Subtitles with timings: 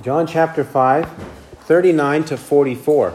[0.00, 1.08] John chapter 5,
[1.62, 3.14] 39 to 44.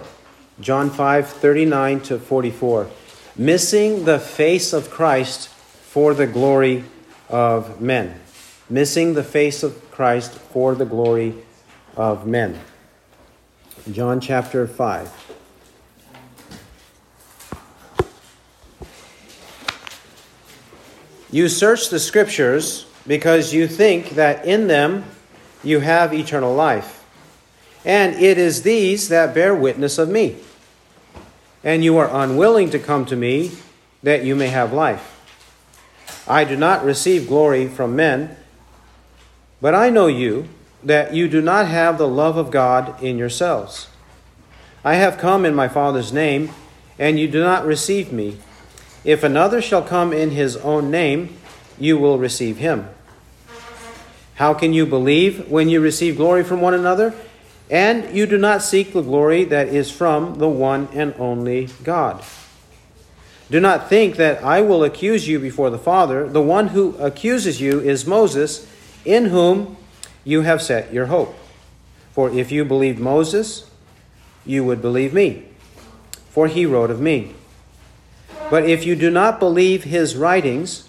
[0.60, 2.90] John 5, 39 to 44.
[3.38, 6.84] Missing the face of Christ for the glory
[7.30, 8.20] of men.
[8.70, 11.36] Missing the face of Christ for the glory
[11.96, 12.60] of men.
[13.90, 15.36] John chapter 5.
[21.32, 25.06] You search the scriptures because you think that in them
[25.64, 27.04] you have eternal life.
[27.86, 30.38] And it is these that bear witness of me.
[31.64, 33.52] And you are unwilling to come to me
[34.02, 35.10] that you may have life.
[36.28, 38.36] I do not receive glory from men,
[39.62, 40.48] but I know you,
[40.84, 43.88] that you do not have the love of God in yourselves.
[44.84, 46.50] I have come in my Father's name,
[47.00, 48.38] and you do not receive me.
[49.06, 51.38] If another shall come in his own name,
[51.80, 52.90] you will receive him.
[54.36, 57.14] How can you believe when you receive glory from one another?
[57.70, 62.24] And you do not seek the glory that is from the one and only God.
[63.50, 66.28] Do not think that I will accuse you before the Father.
[66.28, 68.68] The one who accuses you is Moses,
[69.06, 69.78] in whom
[70.24, 71.36] you have set your hope.
[72.14, 73.70] For if you believed Moses,
[74.46, 75.46] you would believe me,
[76.30, 77.36] for he wrote of me.
[78.50, 80.88] But if you do not believe his writings,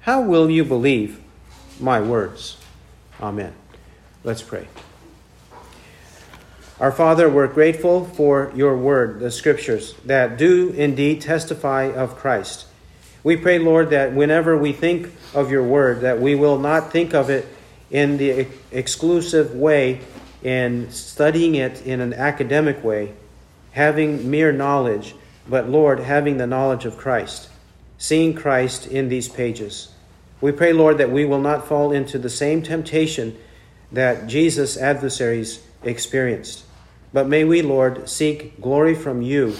[0.00, 1.20] how will you believe
[1.80, 2.56] my words.
[3.20, 3.52] Amen.
[4.22, 4.68] Let's pray.
[6.78, 12.66] Our Father, we're grateful for your word, the scriptures, that do indeed testify of Christ.
[13.22, 17.12] We pray, Lord, that whenever we think of your word, that we will not think
[17.12, 17.46] of it
[17.90, 20.00] in the exclusive way,
[20.42, 23.12] in studying it in an academic way,
[23.72, 25.14] having mere knowledge,
[25.46, 27.50] but, Lord, having the knowledge of Christ,
[27.98, 29.92] seeing Christ in these pages.
[30.40, 33.36] We pray, Lord, that we will not fall into the same temptation
[33.92, 36.64] that Jesus' adversaries experienced.
[37.12, 39.56] But may we, Lord, seek glory from you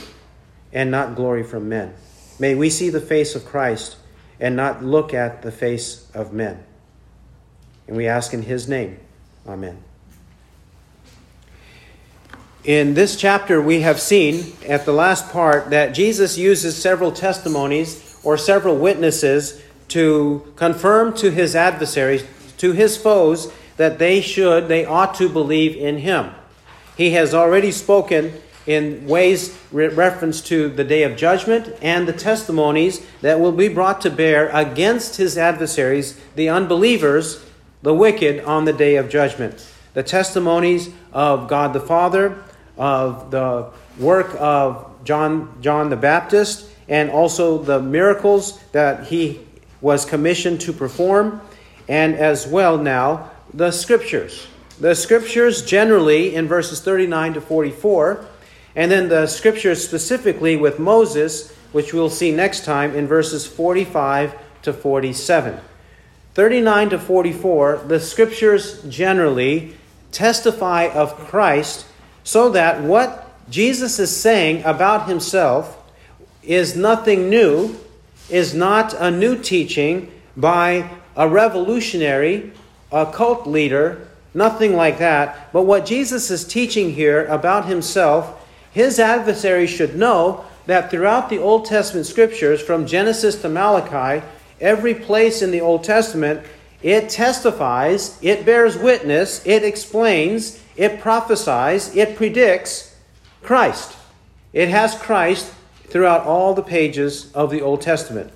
[0.72, 1.94] and not glory from men.
[2.38, 3.96] May we see the face of Christ
[4.38, 6.64] and not look at the face of men.
[7.86, 8.98] And we ask in his name.
[9.46, 9.82] Amen.
[12.64, 18.18] In this chapter, we have seen at the last part that Jesus uses several testimonies
[18.22, 22.24] or several witnesses to confirm to his adversaries,
[22.58, 26.30] to his foes, that they should, they ought to believe in him.
[26.96, 28.34] He has already spoken
[28.66, 33.68] in ways re- reference to the day of judgment and the testimonies that will be
[33.68, 37.44] brought to bear against his adversaries, the unbelievers,
[37.82, 39.66] the wicked, on the day of judgment.
[39.94, 42.44] The testimonies of God the Father,
[42.76, 49.40] of the work of John, John the Baptist, and also the miracles that he
[49.80, 51.40] was commissioned to perform,
[51.88, 54.46] and as well now the scriptures.
[54.78, 58.26] The scriptures generally in verses 39 to 44,
[58.76, 64.34] and then the scriptures specifically with Moses, which we'll see next time in verses 45
[64.62, 65.60] to 47.
[66.34, 69.74] 39 to 44, the scriptures generally
[70.12, 71.86] testify of Christ
[72.24, 75.76] so that what Jesus is saying about himself
[76.42, 77.76] is nothing new
[78.30, 82.52] is not a new teaching by a revolutionary,
[82.92, 85.52] a cult leader, nothing like that.
[85.52, 91.38] But what Jesus is teaching here about himself, his adversaries should know that throughout the
[91.38, 94.24] Old Testament scriptures, from Genesis to Malachi,
[94.60, 96.42] every place in the Old Testament,
[96.82, 102.94] it testifies, it bears witness, it explains, it prophesies, it predicts
[103.42, 103.96] Christ.
[104.52, 105.52] It has Christ
[105.90, 108.32] throughout all the pages of the Old Testament.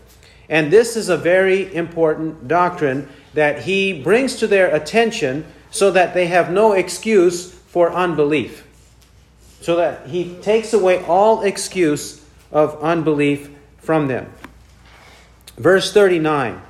[0.49, 6.15] And this is a very important doctrine that he brings to their attention so that
[6.15, 8.67] they have no excuse for unbelief.
[9.61, 14.31] So that he takes away all excuse of unbelief from them.
[15.57, 16.61] Verse 39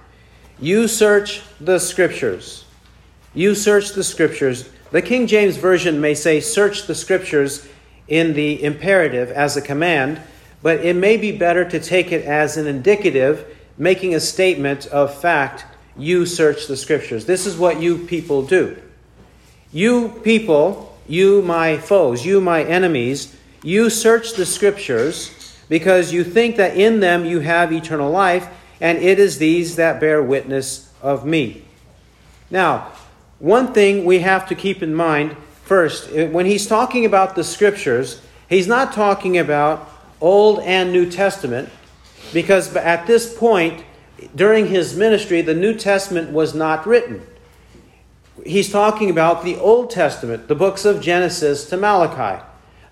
[0.60, 2.64] You search the scriptures.
[3.34, 4.70] You search the scriptures.
[4.92, 7.66] The King James Version may say, search the scriptures
[8.06, 10.20] in the imperative as a command
[10.64, 13.44] but it may be better to take it as an indicative,
[13.76, 15.66] making a statement of fact.
[15.94, 17.26] You search the scriptures.
[17.26, 18.80] This is what you people do.
[19.74, 26.56] You people, you my foes, you my enemies, you search the scriptures because you think
[26.56, 28.48] that in them you have eternal life,
[28.80, 31.62] and it is these that bear witness of me.
[32.50, 32.90] Now,
[33.38, 37.44] one thing we have to keep in mind first, eh, when he's talking about the
[37.44, 39.90] scriptures, he's not talking about
[40.20, 41.68] Old and New Testament,
[42.32, 43.84] because at this point,
[44.34, 47.22] during his ministry, the New Testament was not written.
[48.44, 52.42] he's talking about the Old Testament, the books of Genesis to Malachi.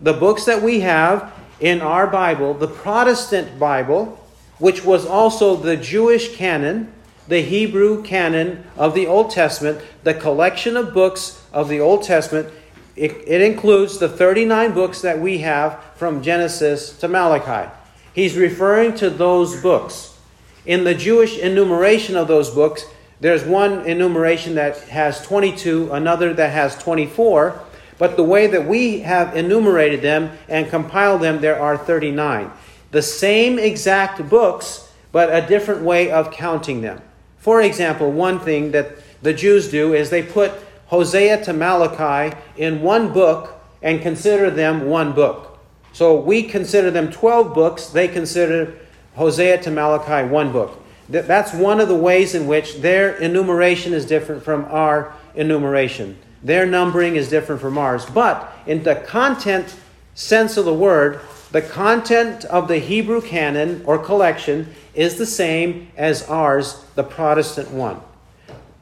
[0.00, 4.18] The books that we have in our Bible, the Protestant Bible,
[4.58, 6.92] which was also the Jewish canon,
[7.28, 12.52] the Hebrew canon of the Old Testament, the collection of books of the Old Testament.
[12.94, 17.70] It, it, includes the 39 books that we have from Genesis to Malachi.
[18.14, 20.18] He's referring to those books.
[20.66, 22.84] In the Jewish enumeration of those books,
[23.20, 27.60] there's one enumeration that has 22, another that has 24,
[27.98, 32.50] but the way that we have enumerated them and compiled them, there are 39.
[32.90, 37.00] The same exact books, but a different way of counting them.
[37.38, 40.52] For example, one thing that the Jews do is they put
[40.92, 45.58] Hosea to Malachi in one book and consider them one book.
[45.94, 48.74] So we consider them 12 books, they consider
[49.14, 50.78] Hosea to Malachi one book.
[51.08, 56.18] That's one of the ways in which their enumeration is different from our enumeration.
[56.42, 58.04] Their numbering is different from ours.
[58.04, 59.74] But in the content
[60.14, 61.20] sense of the word,
[61.52, 67.70] the content of the Hebrew canon or collection is the same as ours, the Protestant
[67.70, 67.98] one.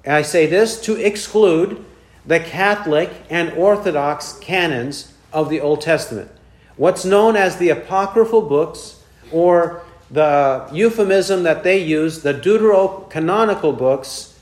[0.05, 1.85] I say this to exclude
[2.31, 6.31] the Catholic and Orthodox canons of the Old Testament.
[6.77, 9.83] What's known as the apocryphal books or
[10.13, 14.39] the euphemism that they use, the deuterocanonical books,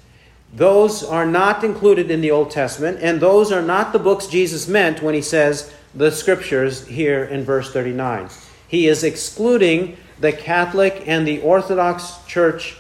[0.52, 4.68] those are not included in the Old Testament, and those are not the books Jesus
[4.68, 8.28] meant when he says the scriptures here in verse 39.
[8.68, 12.76] He is excluding the Catholic and the Orthodox Church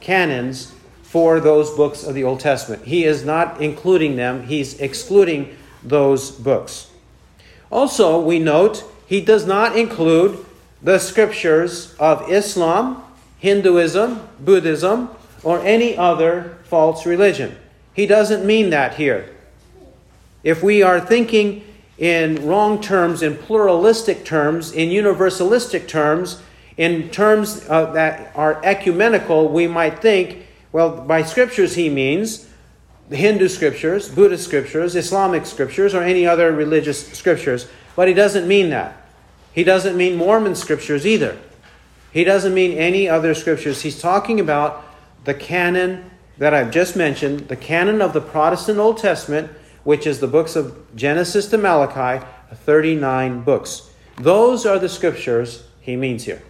[0.00, 0.74] canons
[1.08, 2.84] for those books of the Old Testament.
[2.84, 6.90] He is not including them, he's excluding those books.
[7.72, 10.44] Also, we note he does not include
[10.82, 13.02] the scriptures of Islam,
[13.38, 15.08] Hinduism, Buddhism,
[15.42, 17.56] or any other false religion.
[17.94, 19.34] He doesn't mean that here.
[20.44, 21.64] If we are thinking
[21.96, 26.42] in wrong terms, in pluralistic terms, in universalistic terms,
[26.76, 32.48] in terms uh, that are ecumenical, we might think, well, by scriptures he means
[33.08, 37.68] the Hindu scriptures, Buddhist scriptures, Islamic scriptures, or any other religious scriptures.
[37.96, 38.96] But he doesn't mean that.
[39.52, 41.38] He doesn't mean Mormon scriptures either.
[42.12, 43.82] He doesn't mean any other scriptures.
[43.82, 44.84] He's talking about
[45.24, 49.50] the canon that I've just mentioned, the canon of the Protestant Old Testament,
[49.84, 52.24] which is the books of Genesis to Malachi,
[52.54, 53.90] 39 books.
[54.16, 56.42] Those are the scriptures he means here.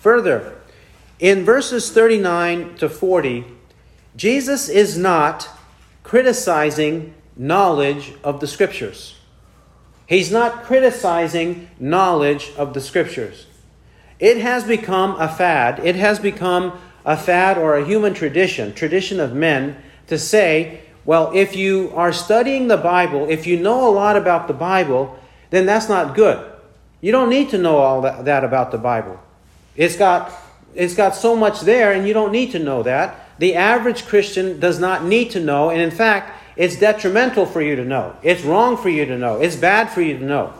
[0.00, 0.59] Further,
[1.20, 3.44] in verses 39 to 40,
[4.16, 5.48] Jesus is not
[6.02, 9.16] criticizing knowledge of the scriptures.
[10.06, 13.46] He's not criticizing knowledge of the scriptures.
[14.18, 15.78] It has become a fad.
[15.86, 19.76] It has become a fad or a human tradition, tradition of men,
[20.08, 24.48] to say, well, if you are studying the Bible, if you know a lot about
[24.48, 25.18] the Bible,
[25.50, 26.44] then that's not good.
[27.00, 29.18] You don't need to know all that, that about the Bible.
[29.76, 30.32] It's got,
[30.74, 33.38] it's got so much there, and you don't need to know that.
[33.38, 37.76] The average Christian does not need to know, and in fact, it's detrimental for you
[37.76, 38.14] to know.
[38.22, 39.40] It's wrong for you to know.
[39.40, 40.52] It's bad for you to know.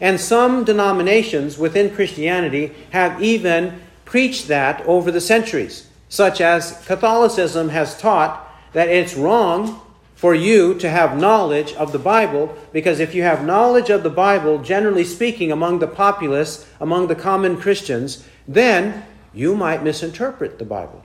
[0.00, 7.70] And some denominations within Christianity have even preached that over the centuries, such as Catholicism
[7.70, 9.80] has taught that it's wrong
[10.14, 14.10] for you to have knowledge of the Bible, because if you have knowledge of the
[14.10, 19.04] Bible, generally speaking, among the populace, among the common Christians, then
[19.38, 21.00] you might misinterpret the Bible.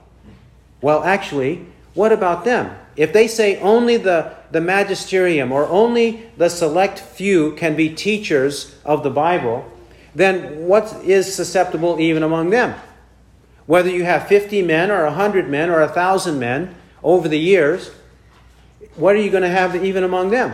[0.80, 2.76] Well, actually, what about them?
[2.96, 8.74] If they say only the, the magisterium or only the select few can be teachers
[8.84, 9.64] of the Bible,
[10.16, 12.74] then what is susceptible even among them?
[13.66, 16.74] Whether you have 50 men or 100 men or 1,000 men
[17.04, 17.92] over the years,
[18.96, 20.52] what are you going to have even among them?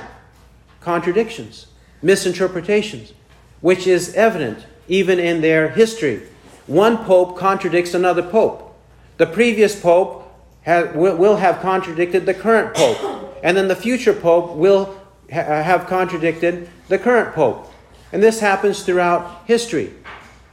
[0.82, 1.66] Contradictions,
[2.02, 3.14] misinterpretations,
[3.62, 6.22] which is evident even in their history.
[6.70, 8.72] One pope contradicts another pope.
[9.16, 10.24] The previous pope
[10.64, 13.40] will have contradicted the current pope.
[13.42, 14.84] And then the future pope will
[15.32, 17.68] ha- have contradicted the current pope.
[18.12, 19.92] And this happens throughout history.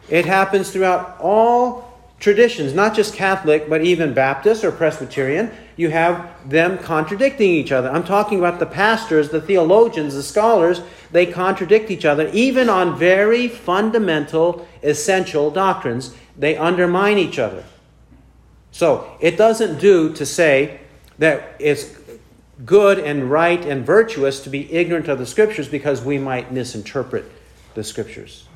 [0.10, 1.87] It happens throughout all
[2.20, 5.52] traditions, not just Catholic, but even Baptist or Presbyterian.
[5.76, 7.90] You have them contradicting each other.
[7.90, 10.82] I'm talking about the pastors, the theologians, the scholars.
[11.12, 16.16] They contradict each other, even on very fundamental, essential doctrines.
[16.36, 17.64] They undermine each other.
[18.72, 20.80] So it doesn't do to say
[21.20, 21.96] that it's
[22.66, 27.26] good and right and virtuous to be ignorant of the scriptures because we might misinterpret
[27.76, 28.48] the scriptures.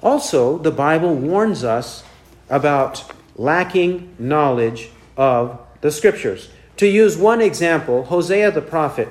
[0.00, 2.04] Also, the Bible warns us
[2.50, 3.04] about
[3.36, 6.48] lacking knowledge of the scriptures.
[6.78, 9.08] To use one example, Hosea the prophet.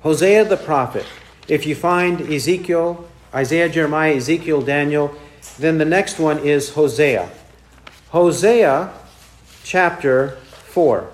[0.00, 1.06] Hosea the prophet.
[1.48, 5.14] If you find Ezekiel, Isaiah, Jeremiah, Ezekiel, Daniel,
[5.58, 7.30] then the next one is Hosea.
[8.10, 8.92] Hosea
[9.62, 11.10] chapter 4.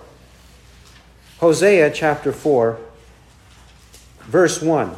[1.38, 2.78] Hosea chapter 4,
[4.20, 4.96] verse 1.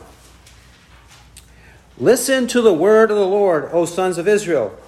[1.98, 4.78] Listen to the word of the Lord, O sons of Israel,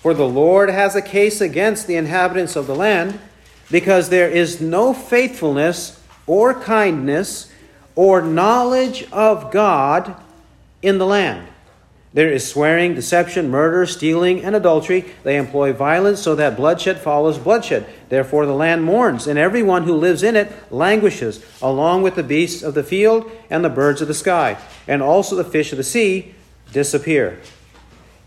[0.00, 3.18] for the Lord has a case against the inhabitants of the land,
[3.70, 7.52] because there is no faithfulness or kindness
[7.94, 10.14] or knowledge of God
[10.82, 11.48] in the land.
[12.14, 15.04] There is swearing, deception, murder, stealing, and adultery.
[15.24, 17.86] They employ violence so that bloodshed follows bloodshed.
[18.08, 22.62] Therefore the land mourns, and everyone who lives in it languishes, along with the beasts
[22.62, 25.84] of the field and the birds of the sky, and also the fish of the
[25.84, 26.34] sea
[26.72, 27.38] disappear.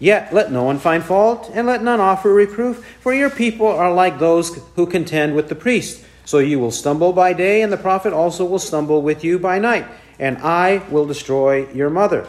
[0.01, 3.93] Yet let no one find fault, and let none offer reproof, for your people are
[3.93, 6.03] like those who contend with the priest.
[6.25, 9.59] So you will stumble by day, and the prophet also will stumble with you by
[9.59, 9.85] night,
[10.17, 12.27] and I will destroy your mother.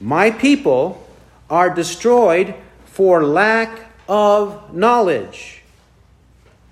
[0.00, 1.06] My people
[1.50, 2.54] are destroyed
[2.86, 5.60] for lack of knowledge.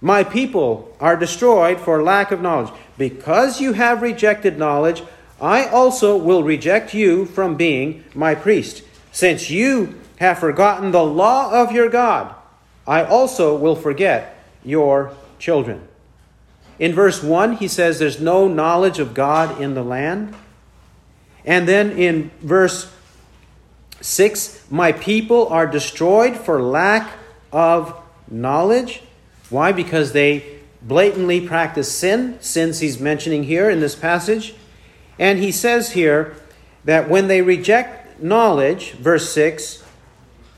[0.01, 2.73] My people are destroyed for lack of knowledge.
[2.97, 5.03] Because you have rejected knowledge,
[5.39, 8.85] I also will reject you from being my priest.
[9.13, 12.35] Since you have forgotten the law of your God,
[12.87, 15.89] I also will forget your children.
[16.79, 20.35] In verse 1, he says there's no knowledge of God in the land.
[21.45, 22.93] And then in verse
[24.01, 27.13] 6 My people are destroyed for lack
[27.53, 27.97] of
[28.29, 29.03] knowledge.
[29.51, 29.73] Why?
[29.73, 34.55] Because they blatantly practice sin, sins he's mentioning here in this passage.
[35.19, 36.35] And he says here
[36.85, 39.84] that when they reject knowledge, verse 6,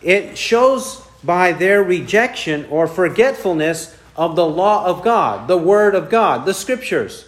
[0.06, 6.08] it shows by their rejection or forgetfulness of the law of God, the Word of
[6.08, 7.26] God, the Scriptures.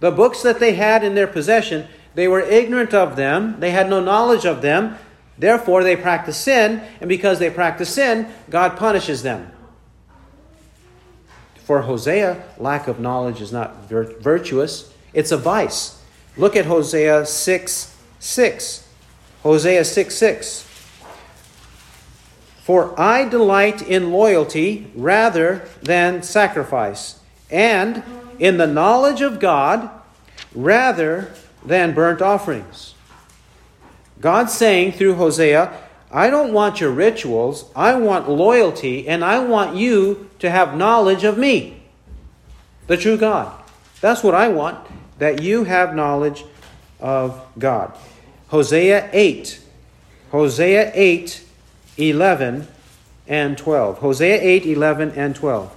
[0.00, 3.88] The books that they had in their possession, they were ignorant of them, they had
[3.88, 4.98] no knowledge of them,
[5.38, 9.52] Therefore, they practice sin, and because they practice sin, God punishes them.
[11.64, 16.02] For Hosea, lack of knowledge is not virtuous, it's a vice.
[16.36, 18.88] Look at Hosea 6 6.
[19.42, 20.65] Hosea 6 6.
[22.66, 28.02] For I delight in loyalty rather than sacrifice, and
[28.40, 29.88] in the knowledge of God
[30.52, 31.32] rather
[31.64, 32.96] than burnt offerings.
[34.20, 35.78] God's saying through Hosea,
[36.10, 41.22] I don't want your rituals, I want loyalty, and I want you to have knowledge
[41.22, 41.80] of me,
[42.88, 43.56] the true God.
[44.00, 44.84] That's what I want,
[45.20, 46.44] that you have knowledge
[46.98, 47.96] of God.
[48.48, 49.60] Hosea 8.
[50.32, 51.44] Hosea 8,
[51.98, 52.68] 11
[53.26, 53.98] and 12.
[53.98, 55.76] Hosea 8, 11 and 12.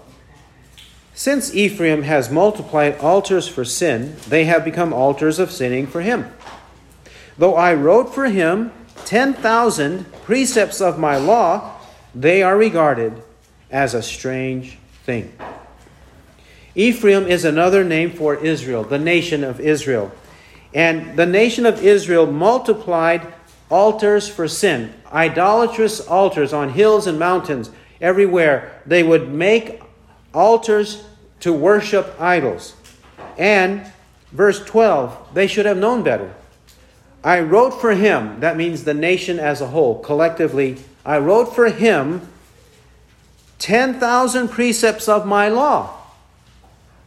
[1.13, 6.31] Since Ephraim has multiplied altars for sin, they have become altars of sinning for him.
[7.37, 8.71] Though I wrote for him
[9.05, 11.75] 10,000 precepts of my law,
[12.13, 13.21] they are regarded
[13.71, 15.33] as a strange thing.
[16.75, 20.11] Ephraim is another name for Israel, the nation of Israel.
[20.73, 23.25] And the nation of Israel multiplied
[23.69, 28.81] altars for sin, idolatrous altars on hills and mountains, everywhere.
[28.85, 29.81] They would make
[30.33, 31.03] altars
[31.41, 32.75] to worship idols.
[33.37, 33.91] And
[34.31, 36.33] verse 12, they should have known better.
[37.23, 41.69] I wrote for him, that means the nation as a whole, collectively, I wrote for
[41.69, 42.29] him
[43.59, 45.97] 10,000 precepts of my law.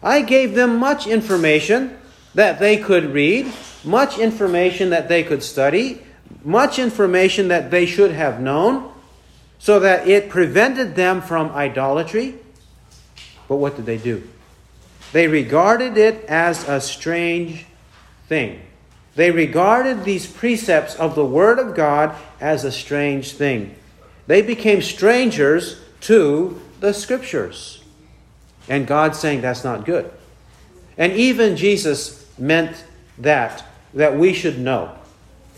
[0.03, 1.97] I gave them much information
[2.35, 3.53] that they could read,
[3.85, 6.03] much information that they could study,
[6.45, 8.93] much information that they should have known,
[9.59, 12.35] so that it prevented them from idolatry.
[13.49, 14.29] But what did they do?
[15.13, 17.67] They regarded it as a strange
[18.29, 18.61] thing.
[19.15, 23.75] They regarded these precepts of the Word of God as a strange thing.
[24.27, 27.85] They became strangers to the Scriptures.
[28.69, 30.11] And God saying that's not good.
[30.97, 32.85] And even Jesus meant
[33.19, 34.97] that, that we should know.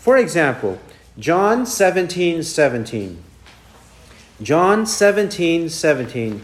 [0.05, 0.77] For example,
[1.17, 3.23] John 17 17.
[4.39, 6.43] John 17 17.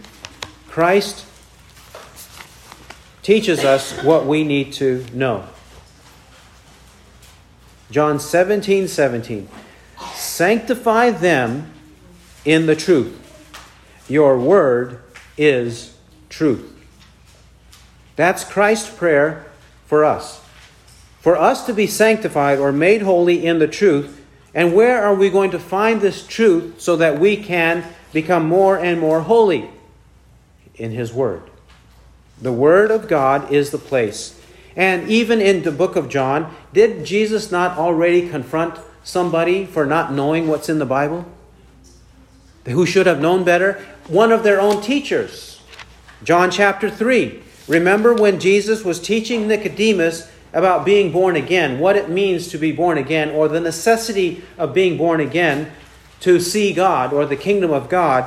[0.66, 1.24] Christ
[3.22, 5.44] teaches us what we need to know.
[7.92, 9.48] John 17, 17.
[10.16, 11.70] Sanctify them
[12.44, 13.16] in the truth.
[14.08, 14.98] Your word
[15.38, 15.96] is
[16.28, 16.68] truth.
[18.16, 19.46] That's Christ's prayer
[19.86, 20.42] for us.
[21.22, 24.20] For us to be sanctified or made holy in the truth.
[24.54, 28.76] And where are we going to find this truth so that we can become more
[28.76, 29.70] and more holy?
[30.74, 31.44] In His Word.
[32.40, 34.36] The Word of God is the place.
[34.74, 40.12] And even in the book of John, did Jesus not already confront somebody for not
[40.12, 41.24] knowing what's in the Bible?
[42.64, 43.74] Who should have known better?
[44.08, 45.62] One of their own teachers.
[46.24, 47.40] John chapter 3.
[47.68, 52.72] Remember when Jesus was teaching Nicodemus about being born again, what it means to be
[52.72, 55.70] born again, or the necessity of being born again
[56.20, 58.24] to see God or the kingdom of God,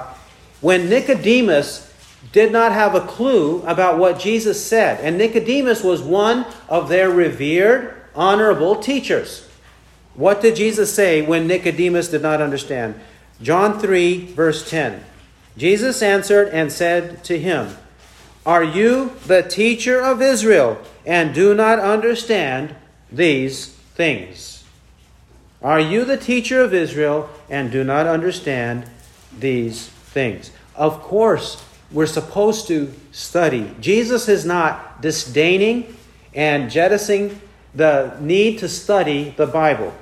[0.62, 1.94] when Nicodemus
[2.32, 7.10] did not have a clue about what Jesus said, and Nicodemus was one of their
[7.10, 9.48] revered, honorable teachers.
[10.16, 13.00] What did Jesus say when Nicodemus did not understand?
[13.42, 15.04] John 3, verse 10.
[15.58, 17.78] Jesus answered and said to him,
[18.46, 22.76] Are you the teacher of Israel and do not understand
[23.12, 24.64] these things?
[25.64, 28.86] Are you the teacher of Israel and do not understand
[29.40, 30.52] these things?
[30.76, 33.74] Of course, we're supposed to study.
[33.80, 35.98] Jesus is not disdaining
[36.34, 37.42] and jettisoning
[37.74, 39.94] the need to study the Bible.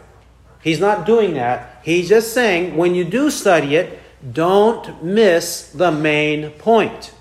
[0.62, 1.80] He's not doing that.
[1.84, 4.00] He's just saying when you do study it,
[4.34, 7.14] don't miss the main point.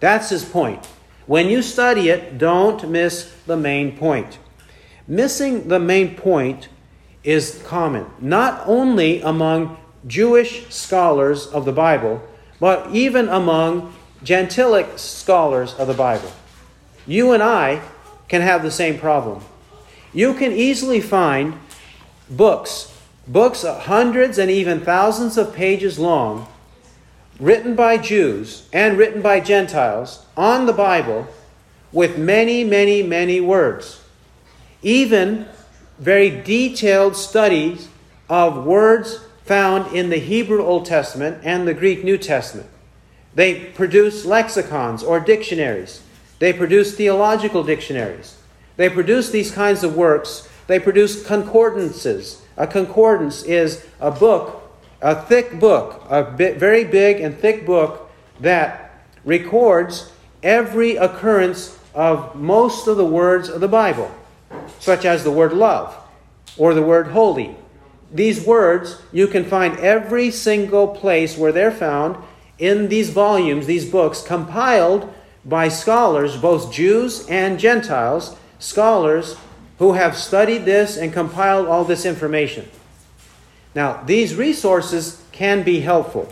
[0.00, 0.86] That's his point.
[1.26, 4.38] When you study it, don't miss the main point.
[5.06, 6.68] Missing the main point
[7.24, 9.76] is common, not only among
[10.06, 12.22] Jewish scholars of the Bible,
[12.60, 16.32] but even among Gentilic scholars of the Bible.
[17.06, 17.82] You and I
[18.28, 19.42] can have the same problem.
[20.12, 21.58] You can easily find
[22.30, 22.92] books,
[23.26, 26.46] books hundreds and even thousands of pages long,
[27.40, 31.26] written by Jews and written by Gentiles on the Bible
[31.92, 34.02] with many, many, many words.
[34.82, 35.46] Even
[35.98, 37.88] very detailed studies
[38.28, 42.68] of words found in the Hebrew Old Testament and the Greek New Testament.
[43.34, 46.02] They produce lexicons or dictionaries.
[46.38, 48.36] They produce theological dictionaries.
[48.76, 50.48] They produce these kinds of works.
[50.66, 52.42] They produce concordances.
[52.56, 54.67] A concordance is a book,
[55.00, 62.34] a thick book, a bit, very big and thick book that records every occurrence of
[62.34, 64.10] most of the words of the Bible,
[64.78, 65.96] such as the word love
[66.56, 67.56] or the word holy.
[68.12, 72.16] These words, you can find every single place where they're found
[72.58, 75.12] in these volumes, these books, compiled
[75.44, 79.36] by scholars, both Jews and Gentiles, scholars
[79.78, 82.68] who have studied this and compiled all this information.
[83.78, 86.28] Now, these resources can be helpful.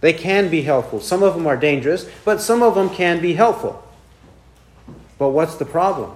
[0.00, 1.00] They can be helpful.
[1.00, 3.84] Some of them are dangerous, but some of them can be helpful.
[5.18, 6.12] But what's the problem?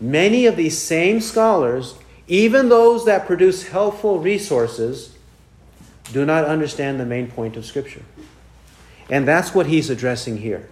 [0.00, 5.14] Many of these same scholars, even those that produce helpful resources,
[6.14, 8.04] do not understand the main point of Scripture.
[9.10, 10.66] And that's what he's addressing here.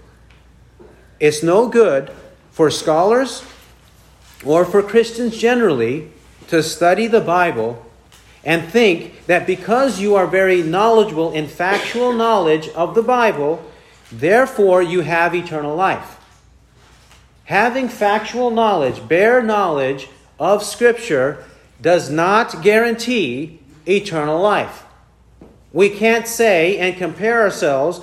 [1.20, 2.10] It's no good
[2.50, 3.44] for scholars
[4.42, 6.10] or for Christians generally
[6.46, 7.84] to study the Bible
[8.44, 13.62] and think that because you are very knowledgeable in factual knowledge of the Bible,
[14.10, 16.18] therefore you have eternal life.
[17.44, 21.44] Having factual knowledge, bare knowledge of Scripture,
[21.80, 24.84] does not guarantee eternal life.
[25.72, 28.00] We can't say and compare ourselves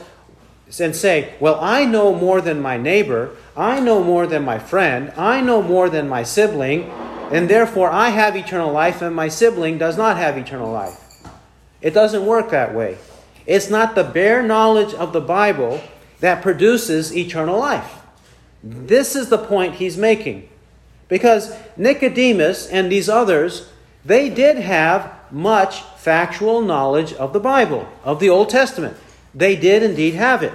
[0.80, 5.12] and say, Well, I know more than my neighbor, I know more than my friend,
[5.17, 6.91] I know more than my sibling,
[7.32, 11.04] and therefore I have eternal life and my sibling does not have eternal life.
[11.82, 12.98] It doesn't work that way.
[13.46, 15.82] It's not the bare knowledge of the Bible
[16.20, 18.02] that produces eternal life.
[18.63, 20.50] This is the point he's making.
[21.08, 23.70] Because Nicodemus and these others,
[24.04, 28.98] they did have much factual knowledge of the Bible, of the Old Testament.
[29.34, 30.54] They did indeed have it.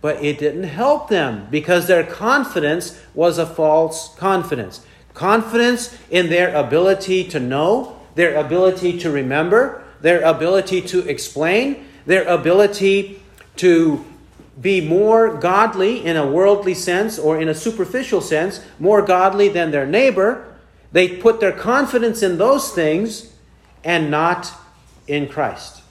[0.00, 4.84] But it didn't help them because their confidence was a false confidence.
[5.14, 12.24] Confidence in their ability to know, their ability to remember, their ability to explain, their
[12.24, 13.22] ability
[13.56, 14.04] to
[14.60, 19.70] be more godly in a worldly sense or in a superficial sense, more godly than
[19.70, 20.54] their neighbor.
[20.92, 23.32] They put their confidence in those things
[23.82, 24.52] and not
[25.06, 25.82] in Christ.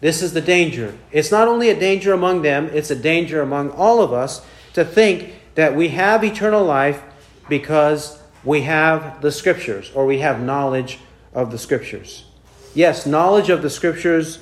[0.00, 0.96] This is the danger.
[1.10, 4.44] It's not only a danger among them, it's a danger among all of us
[4.74, 7.02] to think that we have eternal life
[7.48, 10.98] because we have the Scriptures or we have knowledge
[11.34, 12.24] of the Scriptures.
[12.74, 14.38] Yes, knowledge of the Scriptures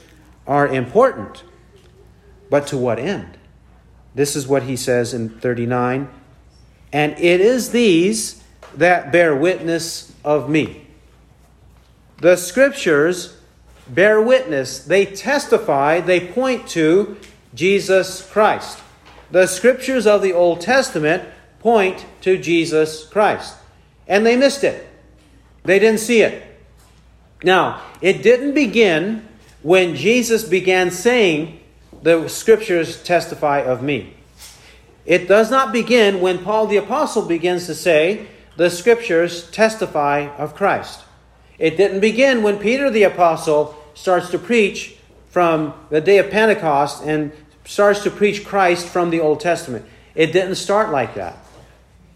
[0.47, 1.43] are important,
[2.51, 3.38] but to what end?
[4.14, 6.09] This is what he says in 39
[6.93, 8.45] And it is these
[8.77, 10.87] that bear witness of me.
[12.19, 13.37] The Scriptures
[13.88, 17.17] bear witness, they testify, they point to
[17.55, 18.81] Jesus Christ.
[19.31, 21.25] the scriptures of the Old Testament
[21.59, 23.57] point to Jesus Christ.
[24.07, 24.87] And they missed it.
[25.64, 26.43] They didn't see it.
[27.43, 29.27] Now, it didn't begin
[29.62, 31.61] when Jesus began saying,
[32.03, 34.14] The scriptures testify of me.
[35.07, 40.55] It does not begin when Paul the Apostle begins to say, The scriptures testify of
[40.55, 41.01] Christ.
[41.59, 44.97] It didn't begin when Peter the Apostle starts to preach
[45.29, 47.33] from the day of Pentecost and
[47.64, 49.85] starts to preach Christ from the Old Testament.
[50.14, 51.38] It didn't start like that.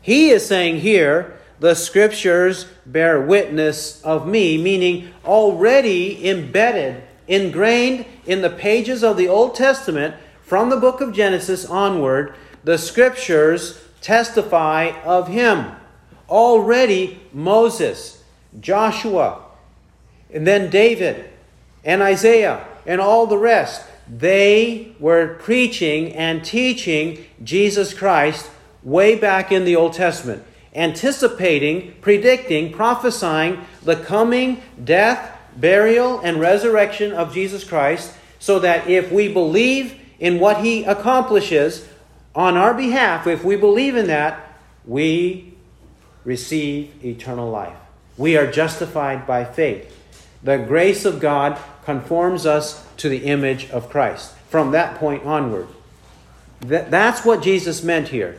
[0.00, 8.42] He is saying here, the scriptures bear witness of me, meaning already embedded, ingrained in
[8.42, 14.92] the pages of the Old Testament from the book of Genesis onward, the scriptures testify
[15.04, 15.72] of him.
[16.28, 18.22] Already Moses,
[18.60, 19.42] Joshua,
[20.32, 21.30] and then David,
[21.84, 28.50] and Isaiah, and all the rest, they were preaching and teaching Jesus Christ
[28.82, 37.12] way back in the Old Testament anticipating, predicting, prophesying the coming death, burial, and resurrection
[37.12, 41.88] of Jesus Christ, so that if we believe in what he accomplishes
[42.34, 44.54] on our behalf, if we believe in that,
[44.84, 45.54] we
[46.24, 47.76] receive eternal life.
[48.16, 49.94] We are justified by faith.
[50.42, 55.68] The grace of God conforms us to the image of Christ from that point onward.
[56.60, 58.38] That's what Jesus meant here.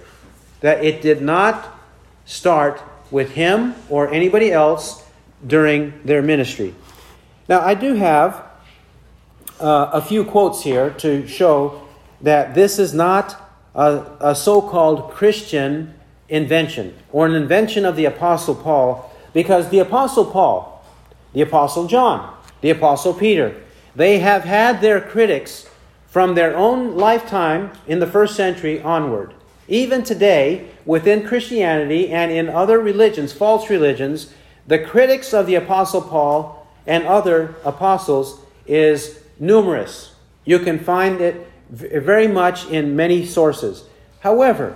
[0.62, 1.79] That it did not
[2.30, 5.04] start with him or anybody else
[5.46, 6.76] during their ministry.
[7.48, 8.46] Now, I do have
[9.60, 11.82] uh, a few quotes here to show
[12.22, 13.36] that this is not
[13.74, 15.96] a, a so called Christian
[16.30, 20.86] invention or an invention of the Apostle Paul, because the Apostle Paul,
[21.34, 23.60] the Apostle John, the Apostle Peter,
[23.96, 25.68] they have had their critics
[26.06, 29.34] from their own lifetime in the first century onward.
[29.70, 34.34] Even today, within Christianity and in other religions, false religions,
[34.66, 40.16] the critics of the Apostle Paul and other apostles is numerous.
[40.44, 43.84] You can find it very much in many sources.
[44.22, 44.76] However,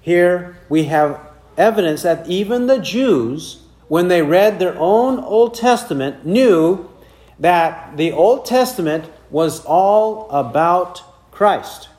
[0.00, 1.20] here we have
[1.58, 6.90] evidence that even the Jews, when they read their own Old Testament, knew
[7.38, 11.90] that the Old Testament was all about Christ.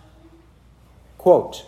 [1.20, 1.66] Quote,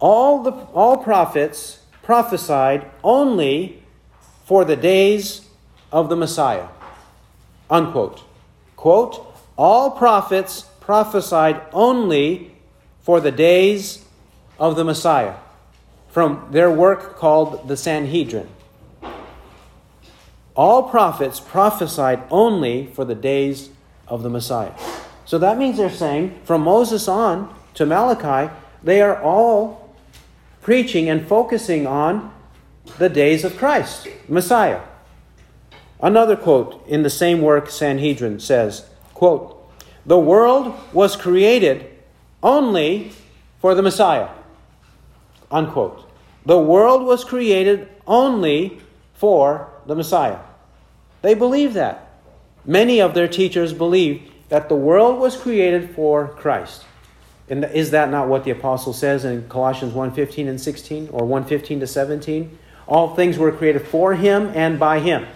[0.00, 3.82] all, the, all prophets prophesied only
[4.44, 5.46] for the days
[5.92, 6.66] of the Messiah.
[7.68, 8.24] Unquote.
[8.76, 12.50] Quote, all prophets prophesied only
[13.02, 14.04] for the days
[14.58, 15.34] of the Messiah.
[16.08, 18.48] From their work called the Sanhedrin.
[20.56, 23.70] All prophets prophesied only for the days
[24.08, 24.72] of the Messiah.
[25.24, 29.79] So that means they're saying from Moses on to Malachi, they are all
[30.62, 32.32] preaching and focusing on
[32.98, 34.80] the days of Christ, Messiah.
[36.02, 39.70] Another quote in the same work, Sanhedrin, says, quote,
[40.06, 41.90] The world was created
[42.42, 43.12] only
[43.60, 44.28] for the Messiah.
[45.50, 46.08] Unquote.
[46.46, 48.80] The world was created only
[49.14, 50.38] for the Messiah.
[51.22, 52.08] They believe that.
[52.64, 56.84] Many of their teachers believe that the world was created for Christ.
[57.50, 61.80] And is that not what the apostle says in Colossians 1:15 and 16 or 1:15
[61.80, 62.56] to 17?
[62.86, 65.26] All things were created for him and by him.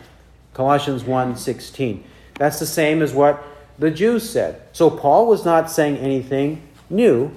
[0.54, 2.04] Colossians 1:16.
[2.38, 3.42] That's the same as what
[3.78, 4.60] the Jews said.
[4.72, 7.32] So Paul was not saying anything new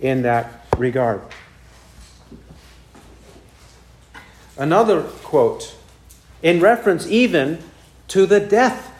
[0.00, 1.20] in that regard.
[4.56, 5.74] Another quote
[6.40, 7.58] in reference even
[8.08, 8.92] to the death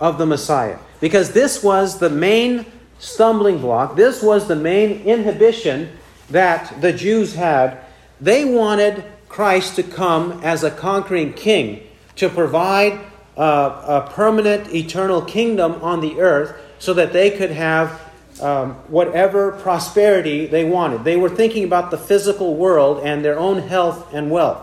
[0.00, 2.64] of the Messiah because this was the main
[2.98, 3.96] stumbling block.
[3.96, 5.90] This was the main inhibition
[6.30, 7.78] that the Jews had.
[8.20, 13.00] They wanted Christ to come as a conquering king to provide
[13.36, 18.00] a, a permanent, eternal kingdom on the earth so that they could have
[18.40, 21.04] um, whatever prosperity they wanted.
[21.04, 24.62] They were thinking about the physical world and their own health and wealth.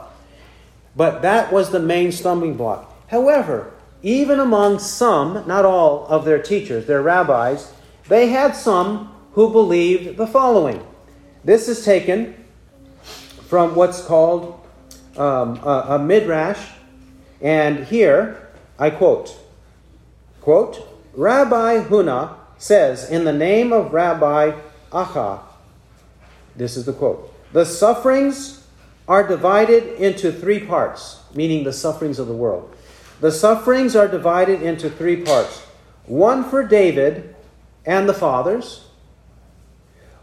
[0.95, 2.93] But that was the main stumbling block.
[3.07, 7.71] However, even among some, not all of their teachers, their rabbis,
[8.09, 10.85] they had some who believed the following.
[11.45, 12.35] This is taken
[13.47, 14.59] from what's called
[15.15, 16.59] um, a, a midrash,
[17.41, 19.37] and here I quote,
[20.41, 24.59] quote, Rabbi Huna says, in the name of Rabbi
[24.91, 25.39] Acha,
[26.55, 28.67] this is the quote, the sufferings
[29.07, 32.75] are divided into three parts, meaning the sufferings of the world.
[33.21, 35.65] The sufferings are divided into three parts
[36.05, 37.35] one for David
[37.85, 38.87] and the fathers,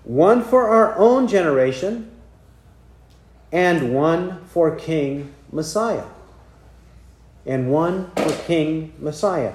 [0.04, 2.10] one for our own generation,
[3.52, 6.04] and one for King Messiah.
[7.44, 9.54] And one for King Messiah.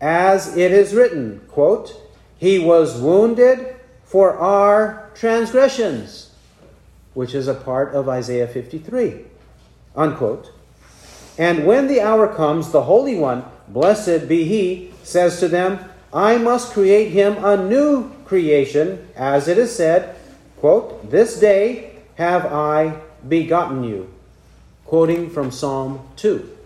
[0.00, 1.94] As it is written, quote,
[2.38, 6.30] He was wounded for our transgressions,
[7.14, 9.24] which is a part of Isaiah 53,
[9.94, 10.52] unquote.
[11.36, 16.38] And when the hour comes, the Holy One, blessed be He, says to them, I
[16.38, 20.16] must create him a new creation, as it is said,
[20.58, 24.12] quote, This day have I begotten you.
[24.86, 26.56] Quoting from Psalm 2.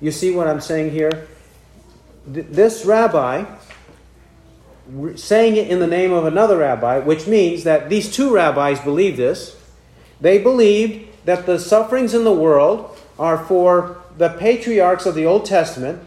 [0.00, 1.28] You see what I'm saying here?
[2.26, 3.44] This rabbi,
[5.16, 9.18] saying it in the name of another rabbi, which means that these two rabbis believe
[9.18, 9.56] this.
[10.20, 15.44] They believed that the sufferings in the world are for the patriarchs of the Old
[15.44, 16.02] Testament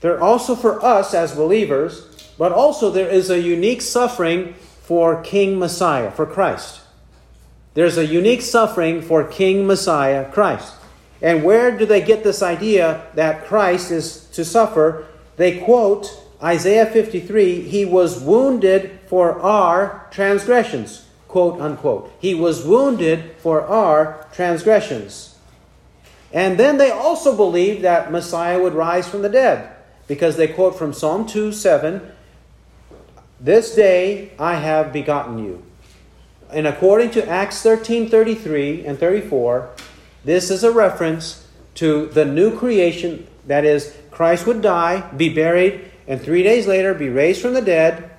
[0.00, 2.06] they're also for us as believers,
[2.38, 6.80] but also there is a unique suffering for King Messiah, for Christ.
[7.74, 10.74] There's a unique suffering for King Messiah, Christ.
[11.22, 15.06] And where do they get this idea that Christ is to suffer?
[15.36, 16.10] They quote
[16.42, 22.10] Isaiah 53 He was wounded for our transgressions, quote unquote.
[22.18, 25.36] He was wounded for our transgressions.
[26.32, 29.70] And then they also believe that Messiah would rise from the dead
[30.10, 32.02] because they quote from Psalm 2 7
[33.38, 35.62] This day I have begotten you.
[36.52, 39.70] And according to Acts 13 33 and 34,
[40.24, 41.46] this is a reference
[41.76, 46.92] to the new creation that is, Christ would die, be buried, and three days later
[46.92, 48.10] be raised from the dead.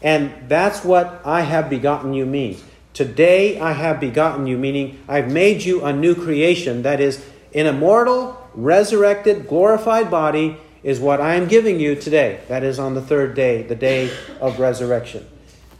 [0.00, 2.62] And that's what I have begotten you means.
[2.92, 7.66] Today I have begotten you, meaning I've made you a new creation that is an
[7.66, 12.40] immortal, resurrected, glorified body is what I am giving you today.
[12.48, 15.26] That is on the third day, the day of resurrection.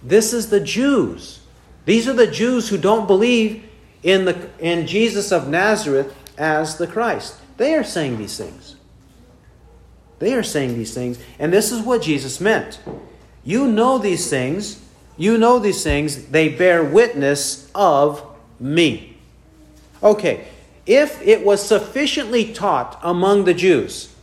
[0.03, 1.41] This is the Jews.
[1.85, 3.63] These are the Jews who don't believe
[4.03, 7.39] in, the, in Jesus of Nazareth as the Christ.
[7.59, 8.77] They are saying these things.
[10.21, 12.81] They are saying these things, and this is what Jesus meant.
[13.45, 14.81] You know these things.
[15.19, 16.29] You know these things.
[16.29, 18.25] They bear witness of
[18.59, 19.19] me.
[20.03, 20.47] Okay,
[20.87, 24.14] if it was sufficiently taught among the Jews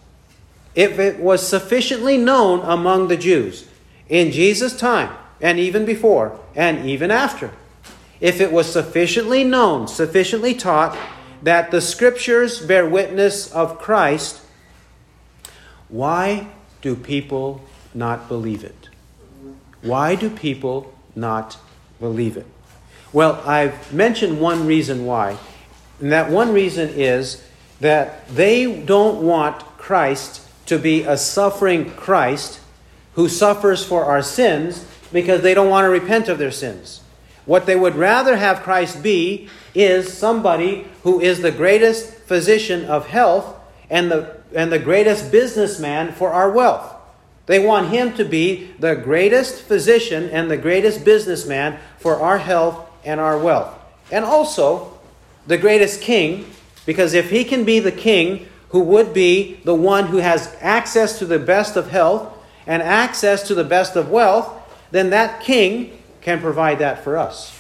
[0.76, 3.68] if it was sufficiently known among the Jews
[4.10, 7.52] in Jesus' time, and even before, and even after,
[8.20, 10.98] if it was sufficiently known, sufficiently taught,
[11.42, 14.42] that the Scriptures bear witness of Christ,
[15.90, 16.48] why
[16.82, 18.90] do people not believe it?
[19.82, 21.58] Why do people not
[22.00, 22.46] believe it?
[23.12, 25.38] Well, I've mentioned one reason why,
[26.00, 27.44] and that one reason is
[27.80, 32.62] that they don't want Christ to be a suffering Christ
[33.16, 37.02] who suffers for our sins because they don't want to repent of their sins.
[37.44, 43.08] What they would rather have Christ be is somebody who is the greatest physician of
[43.08, 43.54] health
[43.90, 46.96] and the, and the greatest businessman for our wealth.
[47.48, 52.90] They want him to be the greatest physician and the greatest businessman for our health
[53.04, 53.78] and our wealth.
[54.10, 54.98] And also
[55.46, 56.46] the greatest king,
[56.86, 61.20] because if he can be the king who would be the one who has access
[61.20, 64.52] to the best of health and access to the best of wealth,
[64.92, 67.58] then that king can provide that for us.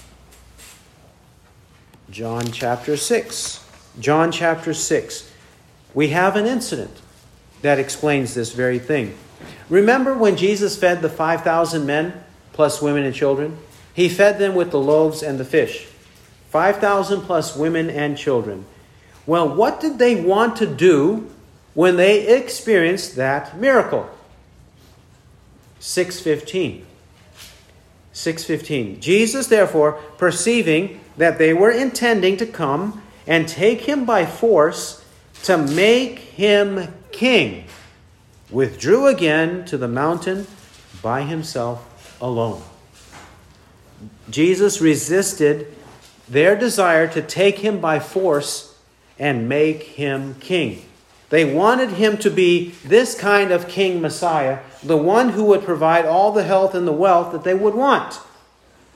[2.10, 3.66] John chapter 6.
[4.00, 5.32] John chapter 6.
[5.94, 7.02] We have an incident
[7.62, 9.18] that explains this very thing.
[9.70, 13.58] Remember when Jesus fed the 5,000 men, plus women and children?
[13.94, 15.88] He fed them with the loaves and the fish.
[16.50, 18.66] 5,000 plus women and children.
[19.26, 21.30] Well, what did they want to do
[21.74, 24.10] when they experienced that miracle?
[25.80, 26.86] 615.
[28.14, 29.00] 615.
[29.00, 35.04] Jesus, therefore, perceiving that they were intending to come and take him by force
[35.44, 37.66] to make him king,
[38.50, 40.48] withdrew again to the mountain
[41.02, 42.62] by himself alone.
[44.30, 45.68] Jesus resisted
[46.28, 48.71] their desire to take him by force
[49.22, 50.84] and make him king.
[51.30, 56.06] They wanted him to be this kind of king Messiah, the one who would provide
[56.06, 58.20] all the health and the wealth that they would want.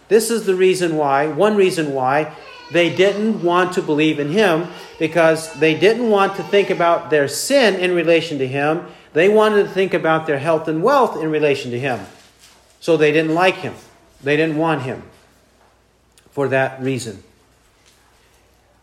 [0.07, 2.35] This is the reason why, one reason why,
[2.71, 7.27] they didn't want to believe in him because they didn't want to think about their
[7.27, 8.87] sin in relation to him.
[9.13, 11.99] They wanted to think about their health and wealth in relation to him.
[12.79, 13.75] So they didn't like him.
[14.23, 15.03] They didn't want him
[16.31, 17.23] for that reason.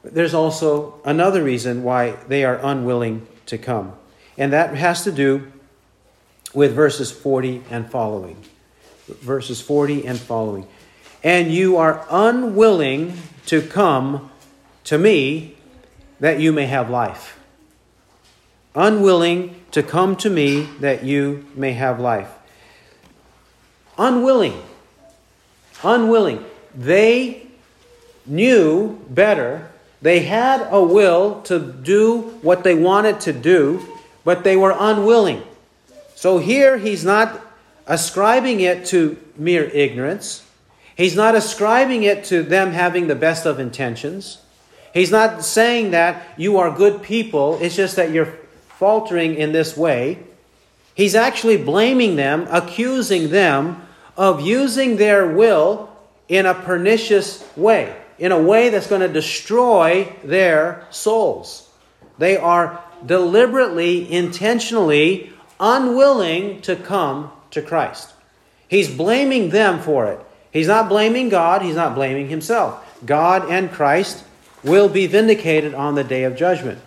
[0.05, 3.93] There's also another reason why they are unwilling to come,
[4.37, 5.53] and that has to do
[6.55, 8.37] with verses 40 and following.
[9.09, 10.67] Verses 40 and following.
[11.25, 14.31] and you are unwilling to come
[14.85, 15.57] to me
[16.21, 17.39] that you may have life.
[18.75, 22.31] Unwilling to come to me that you may have life.
[23.99, 24.61] Unwilling.
[25.83, 26.45] Unwilling.
[26.75, 27.47] They
[28.25, 29.72] knew better.
[30.03, 33.87] They had a will to do what they wanted to do,
[34.25, 35.43] but they were unwilling.
[36.15, 37.41] So here he's not
[37.87, 40.45] ascribing it to mere ignorance.
[40.97, 44.39] He's not ascribing it to them having the best of intentions.
[44.93, 48.35] He's not saying that you are good people, it's just that you're
[48.79, 50.19] faltering in this way.
[50.95, 53.87] He's actually blaming them, accusing them
[54.17, 55.89] of using their will
[56.29, 61.69] in a pernicious way, in a way that's going to destroy their souls.
[62.19, 68.13] They are deliberately, intentionally unwilling to come to Christ.
[68.69, 70.21] He's blaming them for it.
[70.51, 73.01] He's not blaming God, he's not blaming himself.
[73.07, 74.25] God and Christ
[74.63, 76.79] will be vindicated on the day of judgment.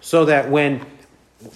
[0.00, 0.84] So that when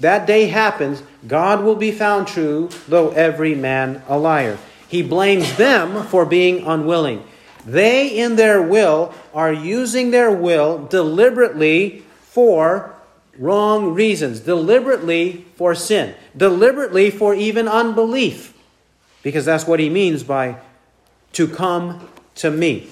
[0.00, 4.58] that day happens, God will be found true, though every man a liar.
[4.88, 7.24] He blames them for being unwilling.
[7.66, 12.94] They, in their will, are using their will deliberately for
[13.36, 18.56] wrong reasons, deliberately for sin, deliberately for even unbelief.
[19.22, 20.58] Because that's what he means by
[21.32, 22.88] to come to me.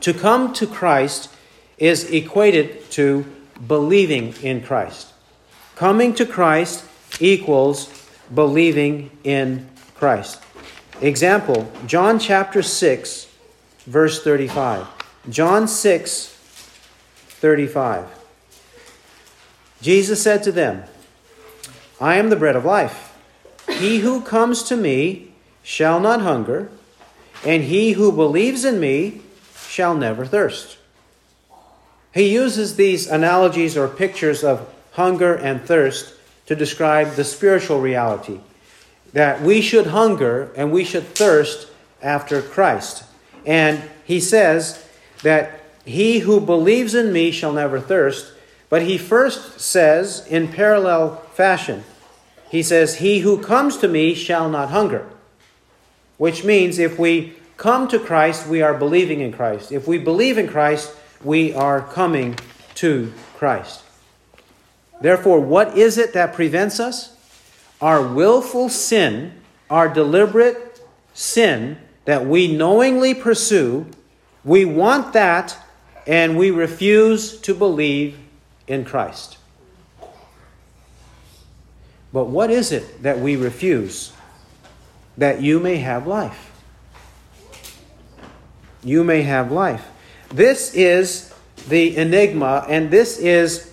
[0.00, 1.30] To come to Christ
[1.78, 3.24] is equated to
[3.66, 5.12] believing in Christ.
[5.76, 6.84] Coming to Christ
[7.20, 10.42] equals believing in Christ.
[11.00, 13.28] Example, John chapter 6,
[13.86, 14.86] verse 35.
[15.28, 18.06] John 6, 35.
[19.80, 20.84] Jesus said to them,
[22.00, 23.16] I am the bread of life.
[23.68, 26.70] He who comes to me shall not hunger,
[27.44, 29.20] and he who believes in me
[29.66, 30.78] shall never thirst.
[32.12, 36.14] He uses these analogies or pictures of hunger and thirst
[36.46, 38.40] to describe the spiritual reality
[39.12, 41.68] that we should hunger and we should thirst
[42.02, 43.03] after Christ.
[43.46, 44.86] And he says
[45.22, 48.32] that he who believes in me shall never thirst,
[48.68, 51.84] but he first says in parallel fashion,
[52.50, 55.08] he says, He who comes to me shall not hunger.
[56.18, 59.72] Which means if we come to Christ, we are believing in Christ.
[59.72, 62.38] If we believe in Christ, we are coming
[62.76, 63.82] to Christ.
[65.00, 67.16] Therefore, what is it that prevents us?
[67.80, 69.34] Our willful sin,
[69.68, 70.80] our deliberate
[71.12, 73.86] sin that we knowingly pursue,
[74.44, 75.56] we want that
[76.06, 78.18] and we refuse to believe
[78.66, 79.38] in Christ.
[82.12, 84.12] But what is it that we refuse?
[85.16, 86.52] That you may have life.
[88.82, 89.86] You may have life.
[90.28, 91.32] This is
[91.68, 93.72] the enigma, and this is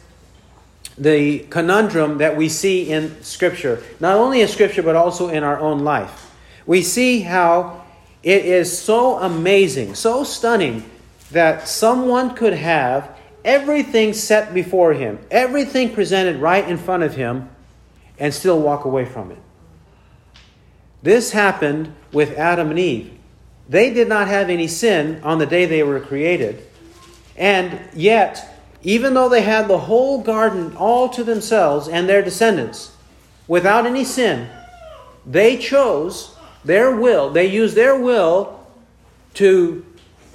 [0.98, 5.60] the conundrum that we see in Scripture, not only in Scripture, but also in our
[5.60, 6.34] own life.
[6.66, 7.81] We see how
[8.24, 10.90] it is so amazing, so stunning,
[11.32, 17.50] that someone could have everything set before him, everything presented right in front of him,
[18.20, 19.40] and still walk away from it.
[21.02, 23.18] This happened with Adam and Eve.
[23.68, 26.62] They did not have any sin on the day they were created.
[27.36, 32.96] And yet, even though they had the whole garden all to themselves and their descendants,
[33.48, 34.50] without any sin,
[35.26, 38.60] they chose their will, they used their will
[39.36, 39.86] to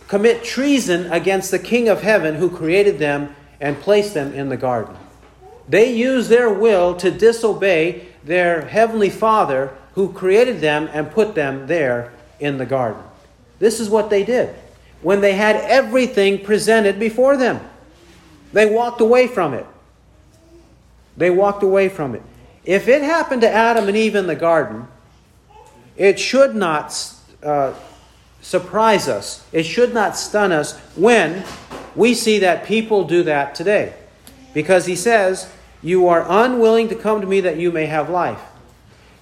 [0.09, 4.57] commit treason against the King of heaven who created them and placed them in the
[4.57, 4.97] garden.
[5.69, 11.67] They used their will to disobey their heavenly Father who created them and put them
[11.67, 13.03] there in the garden.
[13.59, 14.55] This is what they did
[15.03, 17.61] when they had everything presented before them.
[18.53, 19.67] They walked away from it.
[21.17, 22.23] They walked away from it.
[22.65, 24.89] If it happened to Adam and Eve in the garden,
[25.97, 27.75] it should not uh,
[28.43, 29.47] surprise us.
[29.53, 31.45] It should not stun us when
[31.95, 33.95] we see that people do that today.
[34.55, 35.51] Because he says,
[35.83, 38.41] You are unwilling to come to me that you may have life.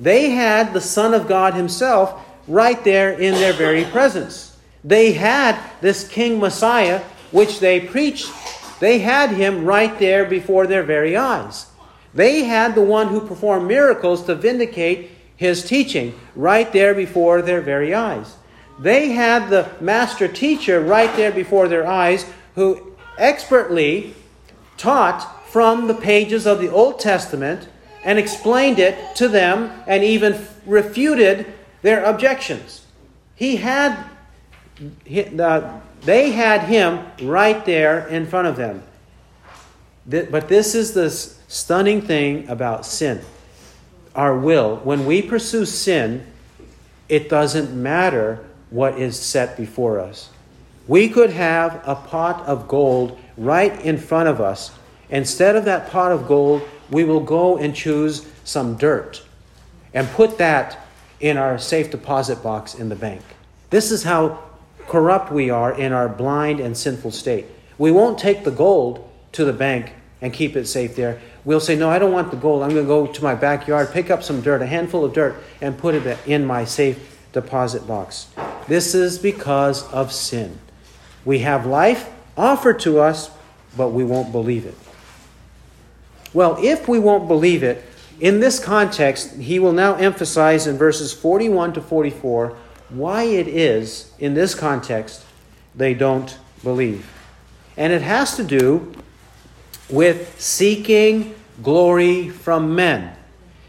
[0.01, 4.57] They had the Son of God Himself right there in their very presence.
[4.83, 7.01] They had this King Messiah,
[7.31, 8.31] which they preached.
[8.81, 11.67] They had him right there before their very eyes.
[12.13, 15.11] They had the one who performed miracles to vindicate
[15.45, 18.37] his teaching right there before their very eyes.
[18.79, 24.15] They had the master teacher right there before their eyes who expertly
[24.77, 27.69] taught from the pages of the Old Testament
[28.03, 32.87] and explained it to them and even refuted their objections.
[33.37, 34.11] He had
[35.39, 38.83] uh, they had him right there in front of them.
[40.07, 43.25] But this is the stunning thing about sin
[44.15, 44.77] our will.
[44.77, 46.27] When we pursue sin,
[47.09, 50.31] it doesn't matter what is set before us.
[50.87, 54.71] We could have a pot of gold right in front of us.
[55.11, 59.23] Instead of that pot of gold, we will go and choose some dirt
[59.93, 60.87] and put that
[61.21, 63.23] in our safe deposit box in the bank.
[63.71, 64.43] This is how
[64.87, 67.47] corrupt we are in our blind and sinful state.
[67.79, 69.93] We won't take the gold to the bank
[70.25, 71.21] and keep it safe there.
[71.45, 72.63] We'll say, No, I don't want the gold.
[72.63, 75.37] I'm going to go to my backyard, pick up some dirt, a handful of dirt,
[75.61, 78.29] and put it in my safe deposit box.
[78.67, 80.59] This is because of sin.
[81.27, 83.31] We have life offered to us,
[83.77, 84.75] but we won't believe it.
[86.33, 87.85] Well, if we won't believe it,
[88.19, 92.57] in this context, he will now emphasize in verses 41 to 44
[92.89, 95.23] why it is, in this context,
[95.75, 97.11] they don't believe.
[97.77, 98.95] And it has to do
[99.89, 103.17] with seeking glory from men,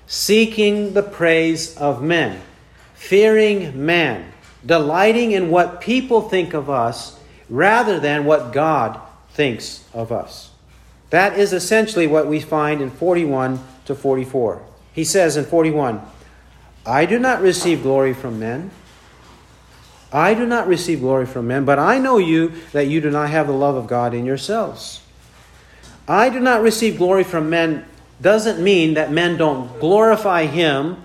[0.07, 2.41] seeking the praise of men,
[2.93, 4.31] fearing man,
[4.65, 8.99] delighting in what people think of us rather than what God
[9.31, 10.51] thinks of us.
[11.09, 14.61] That is essentially what we find in 41 to 44.
[14.93, 16.01] He says in 41,
[16.85, 18.71] I do not receive glory from men.
[20.11, 23.29] I do not receive glory from men, but I know you that you do not
[23.29, 25.01] have the love of God in yourselves.
[26.07, 27.85] I do not receive glory from men
[28.21, 30.97] doesn't mean that men don't glorify him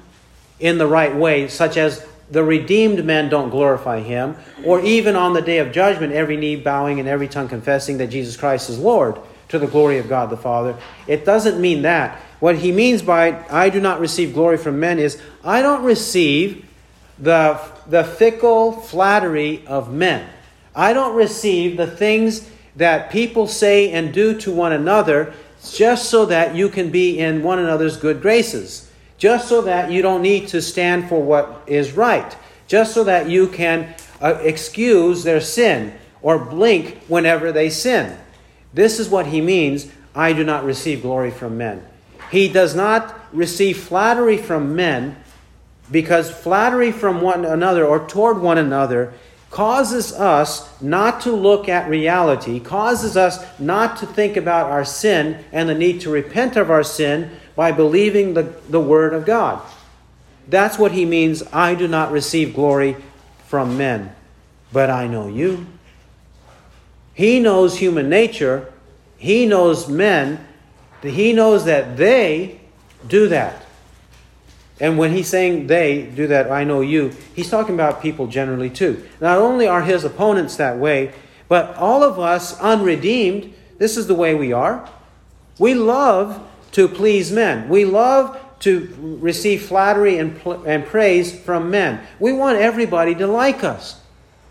[0.59, 5.33] in the right way, such as the redeemed men don't glorify him, or even on
[5.33, 8.79] the day of judgment, every knee bowing and every tongue confessing that Jesus Christ is
[8.79, 10.77] Lord to the glory of God the Father.
[11.09, 12.21] It doesn't mean that.
[12.39, 16.67] What he means by I do not receive glory from men is I don't receive
[17.19, 20.29] the, the fickle flattery of men.
[20.75, 25.35] I don't receive the things that people say and do to one another
[25.69, 30.03] just so that you can be in one another's good graces, just so that you
[30.03, 35.23] don't need to stand for what is right, just so that you can uh, excuse
[35.23, 35.93] their sin
[36.23, 38.17] or blink whenever they sin.
[38.73, 41.85] This is what he means I do not receive glory from men.
[42.31, 45.17] He does not receive flattery from men
[45.91, 49.13] because flattery from one another or toward one another
[49.51, 55.45] causes us not to look at reality, causes us not to think about our sin
[55.53, 59.61] and the need to repent of our sin by believing the, the Word of God.
[60.49, 62.97] That's what he means I do not receive glory
[63.47, 64.15] from men,
[64.73, 65.67] but I know you.
[67.13, 68.73] He knows human nature,
[69.19, 70.47] he knows men,
[71.03, 72.61] he knows that they
[73.07, 73.67] do that.
[74.81, 78.71] And when he's saying they do that, I know you, he's talking about people generally
[78.71, 79.07] too.
[79.21, 81.13] Not only are his opponents that way,
[81.49, 84.89] but all of us unredeemed, this is the way we are.
[85.59, 87.69] We love to please men.
[87.69, 92.01] We love to receive flattery and, and praise from men.
[92.19, 94.01] We want everybody to like us.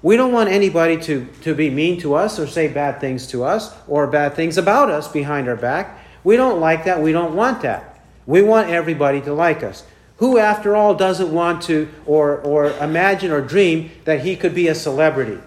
[0.02, 3.44] We don't want anybody to, to be mean to us or say bad things to
[3.44, 6.00] us or bad things about us behind our back.
[6.24, 7.02] We don't like that.
[7.02, 8.00] We don't want that.
[8.26, 9.84] We want everybody to like us.
[10.20, 14.68] Who, after all, doesn't want to or, or imagine or dream that he could be
[14.68, 15.40] a celebrity?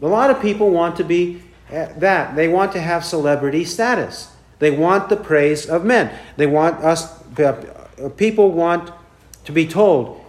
[0.00, 2.36] A lot of people want to be eh, that.
[2.36, 4.30] They want to have celebrity status.
[4.60, 6.16] They want the praise of men.
[6.36, 8.92] They want us, uh, people want
[9.44, 10.24] to be told,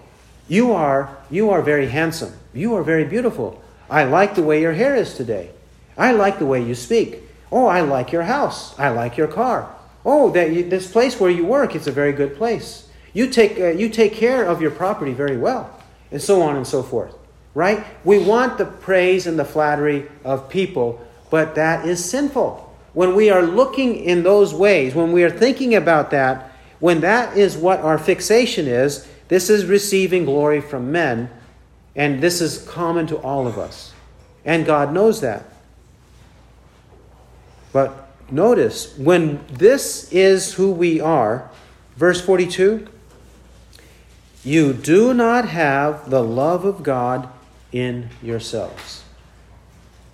[0.48, 2.34] you are, you are very handsome.
[2.56, 3.62] You are very beautiful.
[3.92, 5.52] I like the way your hair is today.
[5.96, 7.22] I like the way you speak.
[7.52, 8.78] Oh, I like your house.
[8.80, 9.74] I like your car.
[10.04, 12.87] Oh, that this place where you work, it's a very good place.
[13.18, 15.76] You take, uh, you take care of your property very well,
[16.12, 17.16] and so on and so forth.
[17.56, 17.84] Right?
[18.04, 22.72] We want the praise and the flattery of people, but that is sinful.
[22.94, 27.36] When we are looking in those ways, when we are thinking about that, when that
[27.36, 31.28] is what our fixation is, this is receiving glory from men,
[31.96, 33.94] and this is common to all of us.
[34.46, 35.44] And God knows that.
[37.74, 41.50] But notice, when this is who we are,
[41.96, 42.90] verse 42
[44.48, 47.28] you do not have the love of God
[47.74, 49.04] in yourselves.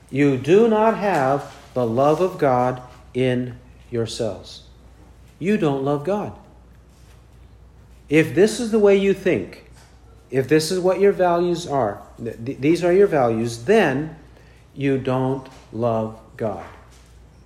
[0.09, 2.81] You do not have the love of God
[3.13, 3.59] in
[3.91, 4.63] yourselves.
[5.37, 6.33] You don't love God.
[8.09, 9.69] If this is the way you think,
[10.31, 14.15] if this is what your values are, th- these are your values, then
[14.73, 16.65] you don't love God.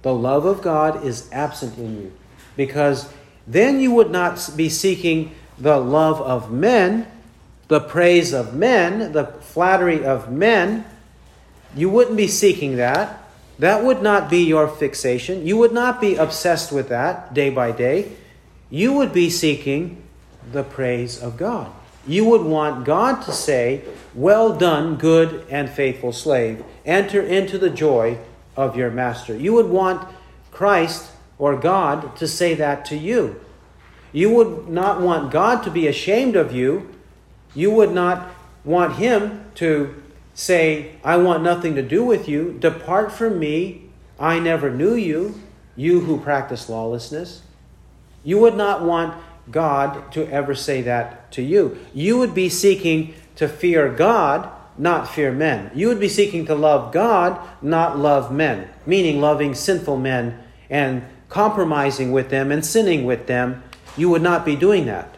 [0.04, 2.14] The love of God is absent in you
[2.56, 3.12] because
[3.46, 7.08] then you would not be seeking the love of men,
[7.68, 10.86] the praise of men, the flattery of men,
[11.76, 13.24] You wouldn't be seeking that.
[13.60, 15.46] That would not be your fixation.
[15.46, 18.12] You would not be obsessed with that day by day.
[18.70, 20.02] You would be seeking
[20.52, 21.72] the praise of God.
[22.08, 23.84] You would want God to say,
[24.16, 26.64] Well done, good and faithful slave.
[26.86, 28.18] Enter into the joy
[28.56, 29.36] of your master.
[29.36, 30.08] You would want
[30.52, 33.40] Christ or God to say that to you.
[34.12, 36.94] You would not want God to be ashamed of you.
[37.54, 38.30] You would not
[38.64, 40.04] want Him to
[40.34, 42.58] say, I want nothing to do with you.
[42.60, 43.90] Depart from me.
[44.20, 45.40] I never knew you,
[45.76, 47.42] you who practice lawlessness.
[48.24, 49.16] You would not want
[49.52, 51.78] God to ever say that to you.
[51.94, 55.72] You would be seeking to fear God, not fear men.
[55.74, 60.40] You would be seeking to love God, not love men, meaning loving sinful men
[60.70, 63.64] and compromising with them and sinning with them.
[63.98, 65.18] You would not be doing that.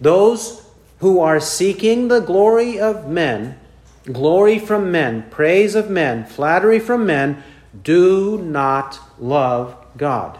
[0.00, 0.64] Those
[0.98, 3.58] who are seeking the glory of men,
[4.04, 7.42] glory from men, praise of men, flattery from men,
[7.82, 10.38] do not love God.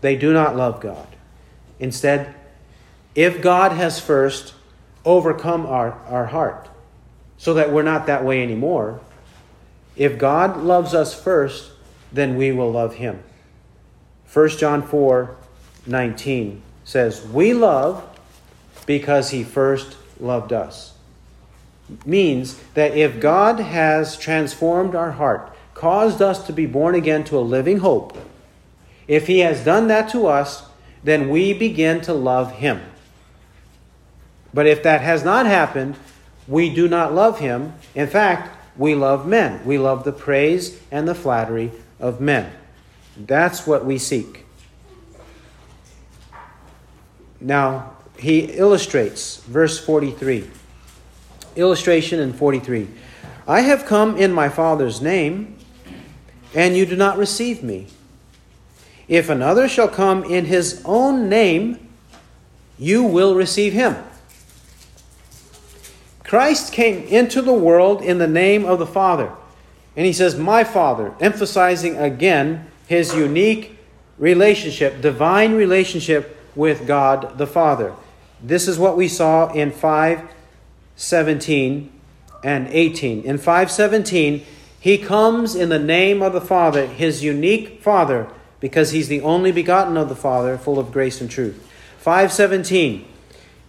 [0.00, 1.06] They do not love God.
[1.78, 2.34] Instead,
[3.14, 4.54] if God has first
[5.04, 6.68] overcome our, our heart
[7.36, 9.00] so that we're not that way anymore,
[9.96, 11.72] if God loves us first,
[12.12, 13.22] then we will love him.
[14.32, 15.36] 1 John 4
[15.86, 18.04] 19 says, We love
[18.86, 20.94] because he first loved us.
[22.06, 27.38] Means that if God has transformed our heart, caused us to be born again to
[27.38, 28.16] a living hope,
[29.08, 30.64] if he has done that to us,
[31.04, 32.80] then we begin to love him.
[34.54, 35.96] But if that has not happened,
[36.46, 37.72] we do not love him.
[37.94, 39.64] In fact, we love men.
[39.64, 42.52] We love the praise and the flattery of men.
[43.16, 44.41] That's what we seek.
[47.42, 50.48] Now, he illustrates, verse 43.
[51.56, 52.88] Illustration in 43.
[53.48, 55.56] I have come in my Father's name,
[56.54, 57.88] and you do not receive me.
[59.08, 61.88] If another shall come in his own name,
[62.78, 63.96] you will receive him.
[66.22, 69.32] Christ came into the world in the name of the Father.
[69.96, 73.76] And he says, My Father, emphasizing again his unique
[74.16, 77.94] relationship, divine relationship with God the Father.
[78.42, 81.92] This is what we saw in 517
[82.44, 83.22] and 18.
[83.22, 84.44] In 517,
[84.80, 88.28] he comes in the name of the Father, his unique Father
[88.62, 91.68] because he's the only begotten of the Father, full of grace and truth.
[91.98, 93.04] 517.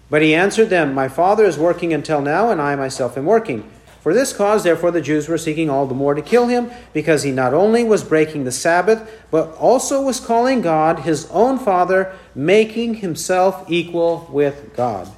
[0.07, 3.67] But he answered them, My Father is working until now, and I myself am working.
[4.03, 7.23] For this cause, therefore, the Jews were seeking all the more to kill him, because
[7.23, 12.13] he not only was breaking the Sabbath, but also was calling God his own Father,
[12.35, 15.09] making himself equal with God.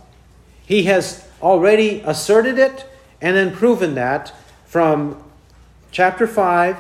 [0.68, 2.88] He has already asserted it
[3.22, 4.32] and then proven that
[4.68, 5.24] from
[5.90, 6.78] chapter 5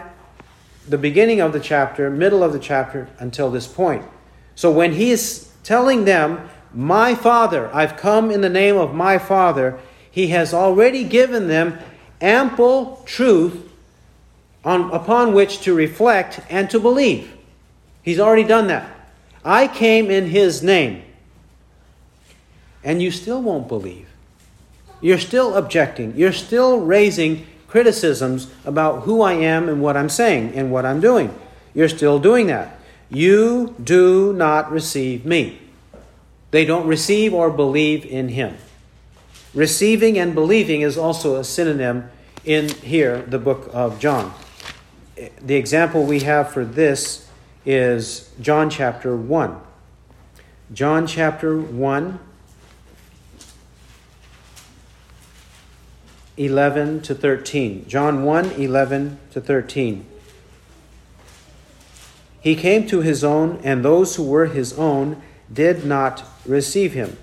[0.87, 4.05] the beginning of the chapter, middle of the chapter, until this point.
[4.53, 9.17] So when he is telling them, My Father, I've come in the name of my
[9.17, 9.79] Father,
[10.11, 11.79] he has already given them
[12.21, 13.69] ample truth
[14.63, 17.31] on, upon which to reflect and to believe.
[18.01, 18.89] He's already done that.
[19.43, 21.03] I came in his name.
[22.83, 24.07] And you still won't believe.
[25.01, 26.15] You're still objecting.
[26.15, 31.01] You're still raising criticisms about who I am and what I'm saying and what I'm
[31.01, 31.33] doing.
[31.73, 32.79] You're still doing that.
[33.09, 35.59] You do not receive me.
[36.51, 38.57] They don't receive or believe in him.
[39.55, 42.09] Receiving and believing is also a synonym
[42.43, 44.33] in here, the book of John.
[45.41, 47.29] The example we have for this
[47.65, 49.61] is John chapter 1.
[50.73, 52.19] John chapter 1
[56.37, 57.87] 11 to 13.
[57.87, 60.05] John 1 11 to 13.
[62.41, 67.17] He came to his own, and those who were his own did not receive him.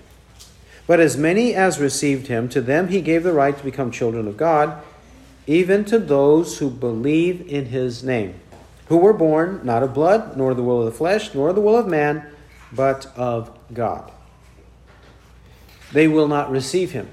[0.87, 4.26] But as many as received him, to them he gave the right to become children
[4.26, 4.83] of God,
[5.47, 8.35] even to those who believe in his name,
[8.87, 11.76] who were born not of blood, nor the will of the flesh, nor the will
[11.76, 12.26] of man,
[12.72, 14.11] but of God.
[15.93, 17.09] They will not receive him,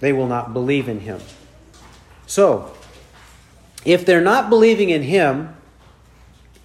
[0.00, 1.20] they will not believe in him.
[2.26, 2.74] So,
[3.84, 5.54] if they're not believing in him,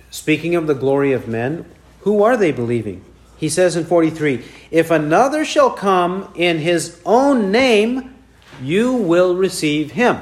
[0.09, 1.65] speaking of the glory of men,
[2.01, 3.03] who are they believing?
[3.37, 8.15] He says in 43 If another shall come in his own name,
[8.61, 10.21] you will receive him.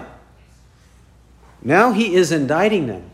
[1.62, 3.10] Now he is indicting them.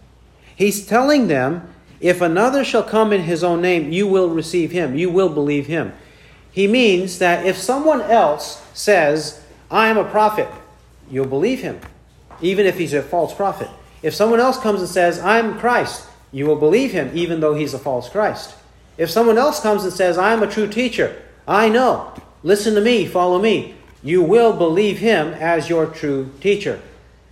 [0.55, 1.67] He's telling them,
[1.99, 4.97] if another shall come in his own name, you will receive him.
[4.97, 5.93] You will believe him.
[6.51, 10.49] He means that if someone else says, I am a prophet,
[11.09, 11.79] you'll believe him.
[12.41, 13.69] even if he's a false prophet.
[14.01, 17.75] If someone else comes and says, I'm Christ, you will believe him, even though he's
[17.75, 18.55] a false Christ.
[18.97, 22.13] If someone else comes and says, I am a true teacher, I know,
[22.43, 26.81] listen to me, follow me, you will believe him as your true teacher.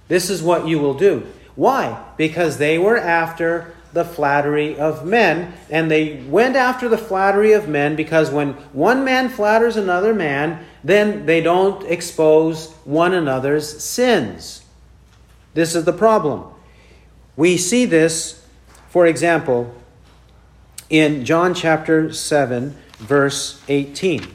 [0.08, 1.28] This is what you will do.
[1.56, 2.04] Why?
[2.18, 7.68] Because they were after the flattery of men, and they went after the flattery of
[7.68, 14.64] men because when one man flatters another man, then they don't expose one another's sins.
[15.54, 16.46] This is the problem.
[17.36, 18.46] We see this,
[18.90, 19.74] for example,
[20.90, 24.26] in John chapter 7, verse 18.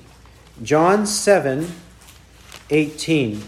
[0.63, 1.73] John 7,
[2.71, 3.43] 18.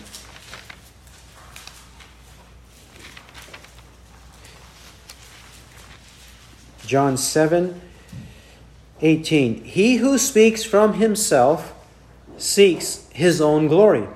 [6.84, 7.80] John 7,
[9.00, 9.64] 18.
[9.64, 11.72] He who speaks from himself
[12.38, 14.08] seeks his own glory.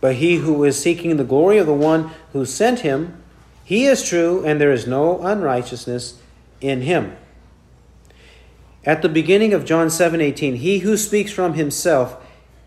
[0.00, 3.22] But he who is seeking the glory of the one who sent him,
[3.64, 6.20] he is true, and there is no unrighteousness
[6.60, 7.16] in him.
[8.86, 12.16] At the beginning of John 7:18, he who speaks from himself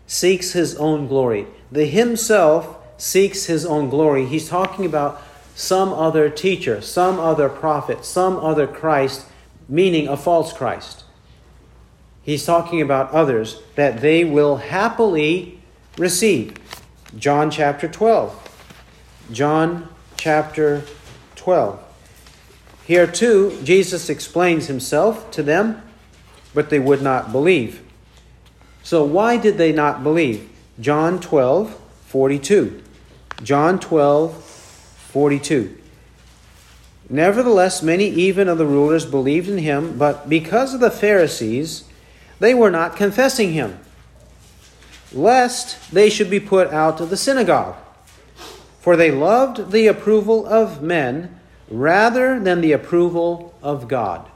[0.06, 1.46] seeks his own glory.
[1.72, 4.26] The himself seeks his own glory.
[4.26, 5.22] He's talking about
[5.54, 9.24] some other teacher, some other prophet, some other Christ,
[9.66, 11.04] meaning a false Christ.
[12.22, 15.58] He's talking about others that they will happily
[15.96, 16.54] receive.
[17.16, 18.36] John chapter 12.
[19.32, 20.82] John chapter
[21.36, 21.78] 12.
[22.86, 25.82] Here too, Jesus explains himself to them
[26.54, 27.82] but they would not believe.
[28.82, 30.48] So, why did they not believe?
[30.80, 31.74] John 12,
[32.06, 32.82] 42.
[33.42, 35.76] John 12, 42.
[37.08, 41.84] Nevertheless, many even of the rulers believed in him, but because of the Pharisees,
[42.38, 43.78] they were not confessing him,
[45.12, 47.76] lest they should be put out of the synagogue.
[48.80, 51.38] For they loved the approval of men
[51.68, 54.30] rather than the approval of God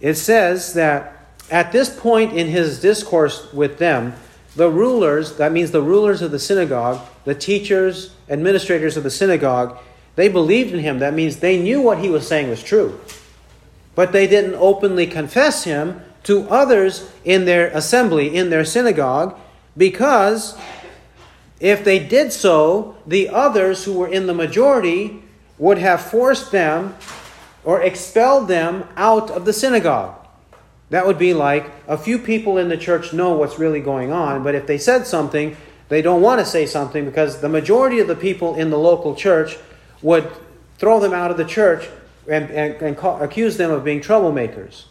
[0.00, 4.14] it says that at this point in his discourse with them,
[4.56, 9.78] the rulers, that means the rulers of the synagogue, the teachers, administrators of the synagogue,
[10.16, 10.98] they believed in him.
[10.98, 13.00] That means they knew what he was saying was true.
[13.94, 19.38] But they didn't openly confess him to others in their assembly, in their synagogue,
[19.76, 20.58] because
[21.60, 25.22] if they did so, the others who were in the majority
[25.56, 26.96] would have forced them
[27.68, 30.14] or expelled them out of the synagogue.
[30.88, 34.42] That would be like a few people in the church know what's really going on,
[34.42, 35.54] but if they said something,
[35.90, 39.14] they don't want to say something because the majority of the people in the local
[39.14, 39.58] church
[40.00, 40.32] would
[40.78, 41.86] throw them out of the church
[42.26, 44.84] and, and, and call, accuse them of being troublemakers.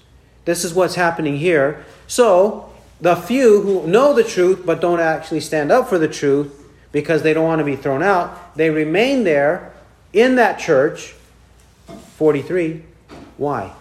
[0.45, 1.83] This is what's happening here.
[2.05, 2.71] So,
[3.01, 7.23] the few who know the truth but don't actually stand up for the truth because
[7.23, 9.73] they don't want to be thrown out, they remain there
[10.13, 11.15] in that church
[12.17, 12.83] 43.
[13.37, 13.73] Why?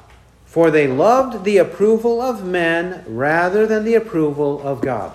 [0.44, 5.12] For they loved the approval of men rather than the approval of God.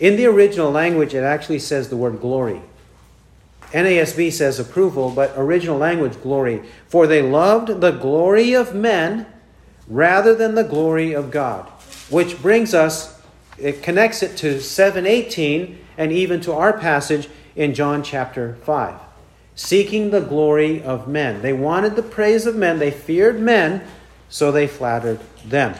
[0.00, 2.62] In the original language, it actually says the word glory.
[3.72, 6.62] NASB says approval, but original language, glory.
[6.88, 9.26] For they loved the glory of men
[9.86, 11.66] rather than the glory of God.
[12.10, 13.20] Which brings us,
[13.58, 19.11] it connects it to 718 and even to our passage in John chapter 5
[19.54, 21.42] seeking the glory of men.
[21.42, 23.82] They wanted the praise of men, they feared men,
[24.28, 25.74] so they flattered them.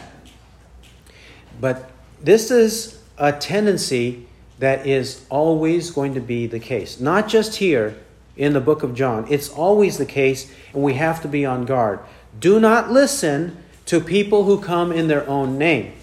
[1.59, 1.89] But
[2.21, 4.27] this is a tendency
[4.59, 6.99] that is always going to be the case.
[6.99, 7.95] Not just here
[8.37, 11.65] in the book of John, it's always the case, and we have to be on
[11.65, 11.99] guard.
[12.39, 13.57] Do not listen
[13.87, 15.93] to people who come in their own name.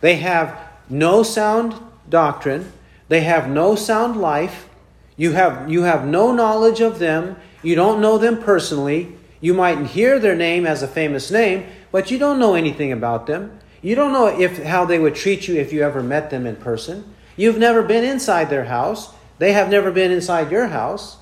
[0.00, 0.58] They have
[0.88, 1.74] no sound
[2.08, 2.72] doctrine,
[3.08, 4.68] they have no sound life,
[5.16, 7.36] you have, you have no knowledge of them.
[7.62, 9.16] You don't know them personally.
[9.40, 13.26] You might hear their name as a famous name, but you don't know anything about
[13.26, 13.58] them.
[13.82, 16.56] You don't know if, how they would treat you if you ever met them in
[16.56, 17.14] person.
[17.36, 19.14] You've never been inside their house.
[19.38, 21.18] They have never been inside your house.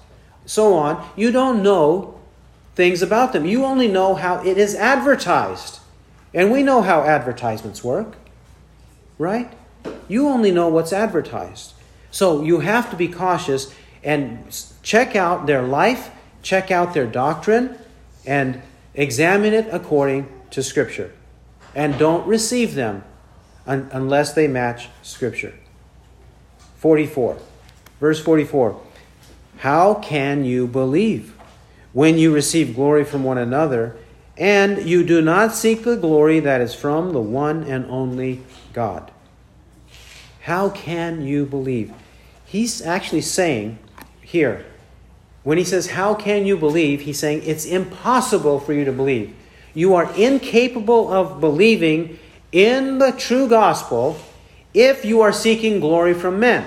[0.46, 1.06] So on.
[1.16, 2.20] You don't know
[2.74, 3.44] things about them.
[3.44, 5.80] You only know how it is advertised.
[6.32, 8.16] And we know how advertisements work,
[9.18, 9.52] right?
[10.08, 11.74] You only know what's advertised.
[12.10, 13.74] So you have to be cautious
[14.04, 14.46] and
[14.82, 16.10] check out their life,
[16.42, 17.76] check out their doctrine,
[18.26, 18.62] and
[18.94, 21.12] examine it according to Scripture.
[21.74, 23.02] And don't receive them
[23.66, 25.54] un- unless they match Scripture.
[26.76, 27.38] 44.
[27.98, 28.80] Verse 44.
[29.58, 31.34] How can you believe
[31.92, 33.96] when you receive glory from one another
[34.36, 38.42] and you do not seek the glory that is from the one and only
[38.72, 39.10] God?
[40.42, 41.92] How can you believe?
[42.44, 43.78] He's actually saying
[44.34, 44.66] here
[45.44, 47.02] When he says, How can you believe?
[47.02, 49.32] He's saying it's impossible for you to believe.
[49.74, 52.18] You are incapable of believing
[52.50, 54.18] in the true gospel
[54.72, 56.66] if you are seeking glory from men.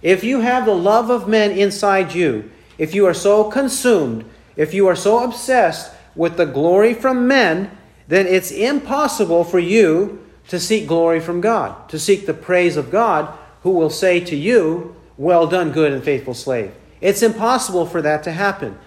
[0.00, 4.24] If you have the love of men inside you, if you are so consumed,
[4.56, 7.70] if you are so obsessed with the glory from men,
[8.08, 12.90] then it's impossible for you to seek glory from God, to seek the praise of
[12.90, 16.72] God, who will say to you, Well done, good and faithful slave.
[17.02, 18.78] It's impossible for that to happen.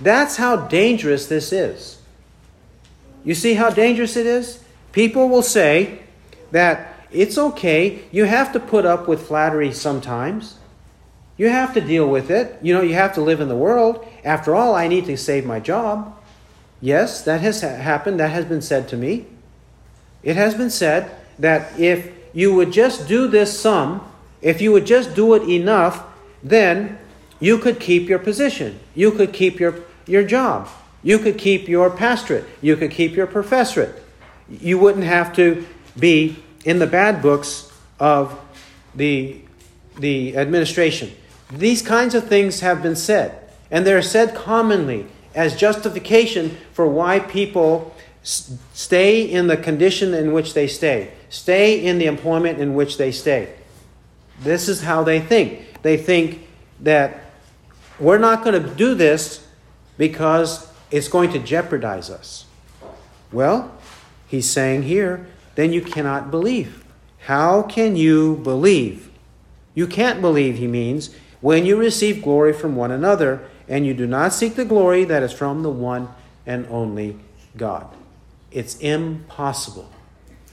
[0.00, 2.00] That's how dangerous this is.
[3.24, 4.64] You see how dangerous it is?
[4.92, 5.98] People will say
[6.50, 10.56] that it's okay, you have to put up with flattery sometimes.
[11.36, 12.58] You have to deal with it.
[12.62, 14.08] You know, you have to live in the world.
[14.24, 16.16] After all, I need to save my job.
[16.80, 18.18] Yes, that has happened.
[18.18, 19.26] That has been said to me.
[20.22, 24.08] It has been said that if you would just do this sum,
[24.42, 26.04] if you would just do it enough,
[26.42, 26.98] then
[27.40, 28.78] you could keep your position.
[28.94, 29.76] You could keep your,
[30.06, 30.68] your job.
[31.02, 32.44] You could keep your pastorate.
[32.60, 33.94] You could keep your professorate.
[34.48, 35.64] You wouldn't have to
[35.98, 38.38] be in the bad books of
[38.94, 39.40] the,
[39.98, 41.12] the administration.
[41.50, 47.18] These kinds of things have been said, and they're said commonly as justification for why
[47.18, 52.96] people stay in the condition in which they stay, stay in the employment in which
[52.96, 53.52] they stay.
[54.40, 55.82] This is how they think.
[55.82, 56.46] They think
[56.80, 57.24] that
[57.98, 59.46] we're not going to do this
[59.98, 62.46] because it's going to jeopardize us.
[63.30, 63.72] Well,
[64.26, 66.84] he's saying here, then you cannot believe.
[67.20, 69.10] How can you believe?
[69.74, 74.06] You can't believe, he means, when you receive glory from one another, and you do
[74.06, 76.08] not seek the glory that is from the one
[76.46, 77.18] and only
[77.56, 77.88] God.
[78.50, 79.90] It's impossible.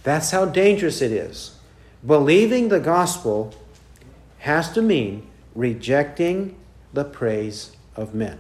[0.04, 1.58] That's how dangerous it is.
[2.06, 3.54] Believing the gospel
[4.40, 6.56] has to mean rejecting
[6.94, 8.40] the praise of men.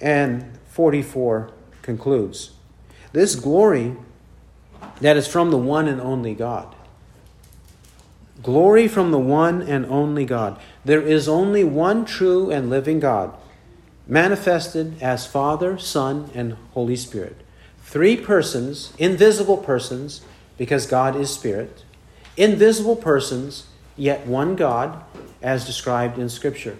[0.00, 1.50] And 44
[1.82, 2.52] concludes
[3.12, 3.96] This glory
[5.00, 6.74] that is from the one and only God.
[8.42, 10.60] Glory from the one and only God.
[10.84, 13.34] There is only one true and living God,
[14.06, 17.36] manifested as Father, Son, and Holy Spirit.
[17.82, 20.22] Three persons, invisible persons,
[20.58, 21.84] because God is Spirit,
[22.36, 23.66] invisible persons,
[23.96, 25.02] yet one God,
[25.42, 26.76] as described in Scripture.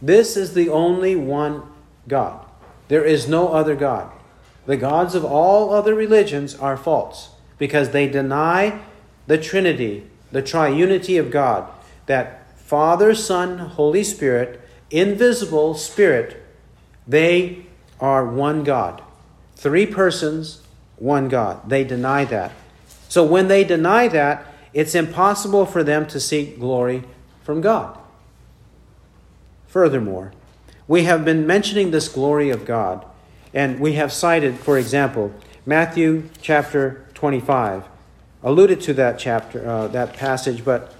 [0.00, 1.62] This is the only one
[2.06, 2.44] God.
[2.88, 4.10] There is no other God.
[4.66, 8.80] The gods of all other religions are false because they deny
[9.26, 11.70] the Trinity, the triunity of God,
[12.06, 16.42] that Father, Son, Holy Spirit, invisible Spirit,
[17.06, 17.66] they
[18.00, 19.02] are one God.
[19.56, 20.62] Three persons,
[20.96, 21.68] one God.
[21.68, 22.52] They deny that.
[23.08, 27.04] So when they deny that, it's impossible for them to seek glory
[27.42, 27.98] from God.
[29.66, 30.32] Furthermore,
[30.86, 33.04] we have been mentioning this glory of God,
[33.52, 35.32] and we have cited, for example,
[35.66, 37.84] Matthew chapter 25.
[38.42, 40.94] Alluded to that chapter, uh, that passage, but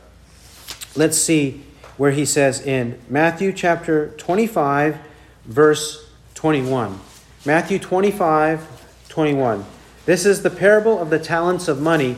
[0.97, 1.62] let's see
[1.97, 4.99] where he says in Matthew chapter 25,
[5.47, 7.01] verse 21.
[7.47, 9.64] Matthew 25, 21.
[10.05, 12.16] This is the parable of the talents of money.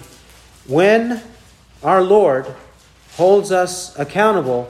[0.66, 1.22] When
[1.82, 2.46] our Lord
[3.12, 4.64] holds us accountable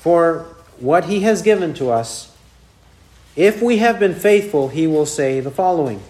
[0.00, 0.46] for
[0.78, 2.36] what he has given to us,
[3.36, 6.02] if we have been faithful, he will say the following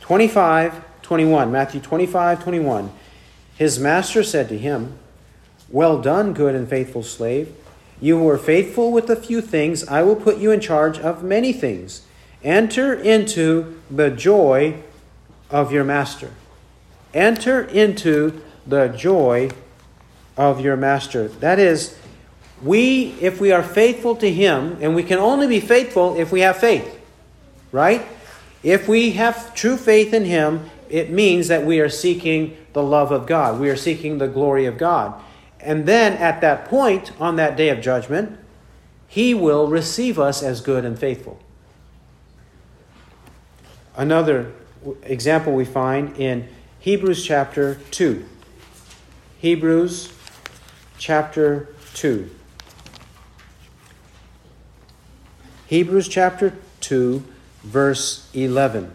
[0.00, 1.52] 25, 21.
[1.52, 2.90] Matthew 25, 21.
[3.56, 4.98] His master said to him,
[5.68, 7.54] Well done, good and faithful slave.
[8.00, 11.52] You were faithful with a few things, I will put you in charge of many
[11.52, 12.02] things.
[12.42, 14.82] Enter into the joy
[15.50, 16.30] of your master.
[17.12, 19.50] Enter into the joy
[20.36, 21.28] of your master.
[21.28, 21.98] That is,
[22.62, 26.40] we, if we are faithful to Him, and we can only be faithful if we
[26.40, 26.98] have faith,
[27.72, 28.06] right?
[28.62, 33.12] If we have true faith in Him, it means that we are seeking the love
[33.12, 33.60] of God.
[33.60, 35.20] We are seeking the glory of God.
[35.60, 38.38] And then at that point, on that day of judgment,
[39.06, 41.38] He will receive us as good and faithful.
[43.96, 44.52] Another
[45.02, 46.48] example we find in
[46.80, 48.24] Hebrews chapter 2.
[49.40, 50.12] Hebrews
[50.98, 52.28] chapter 2.
[55.66, 57.24] Hebrews chapter 2
[57.62, 58.94] verse 11.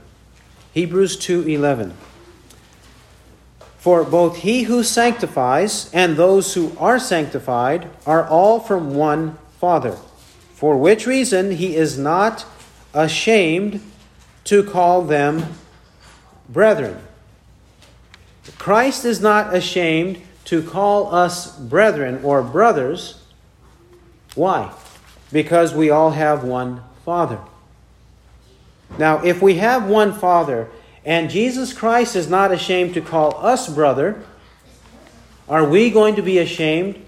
[0.71, 1.93] Hebrews 2:11.
[3.79, 9.97] For both he who sanctifies and those who are sanctified are all from one Father.
[10.53, 12.45] For which reason he is not
[12.93, 13.81] ashamed
[14.43, 15.55] to call them
[16.47, 16.97] brethren.
[18.59, 23.21] Christ is not ashamed to call us brethren or brothers.
[24.35, 24.73] Why?
[25.31, 27.39] because we all have one Father.
[28.97, 30.69] Now, if we have one Father,
[31.03, 34.23] and Jesus Christ is not ashamed to call us brother,
[35.49, 37.03] are we going to be ashamed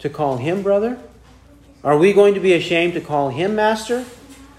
[0.00, 0.98] to call him brother?
[1.82, 4.04] Are we going to be ashamed to call him master?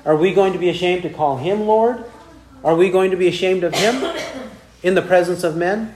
[0.06, 2.06] Are we going to be ashamed to call him Lord?
[2.64, 4.04] Are we going to be ashamed of him
[4.82, 5.96] in the presence of men?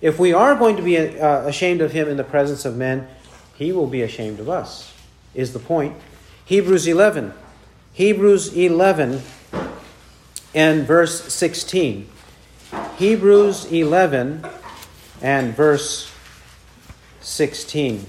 [0.00, 3.08] If we are going to be uh, ashamed of him in the presence of men,
[3.56, 4.92] he will be ashamed of us,
[5.34, 5.96] is the point.
[6.44, 7.32] Hebrews 11.
[7.92, 9.22] Hebrews 11
[10.54, 12.08] and verse 16.
[12.96, 14.46] Hebrews 11
[15.20, 16.12] and verse
[17.20, 18.06] 16.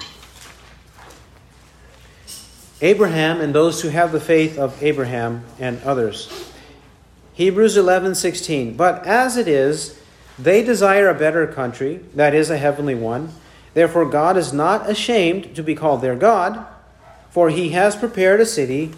[2.81, 6.49] Abraham and those who have the faith of Abraham and others.
[7.33, 9.98] Hebrews 11:16 But as it is
[10.41, 13.33] they desire a better country that is a heavenly one.
[13.73, 16.65] Therefore God is not ashamed to be called their God
[17.29, 18.91] for he has prepared a city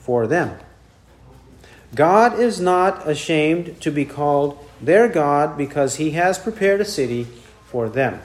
[0.00, 0.58] for them.
[1.94, 7.26] God is not ashamed to be called their God because he has prepared a city
[7.66, 8.20] for them.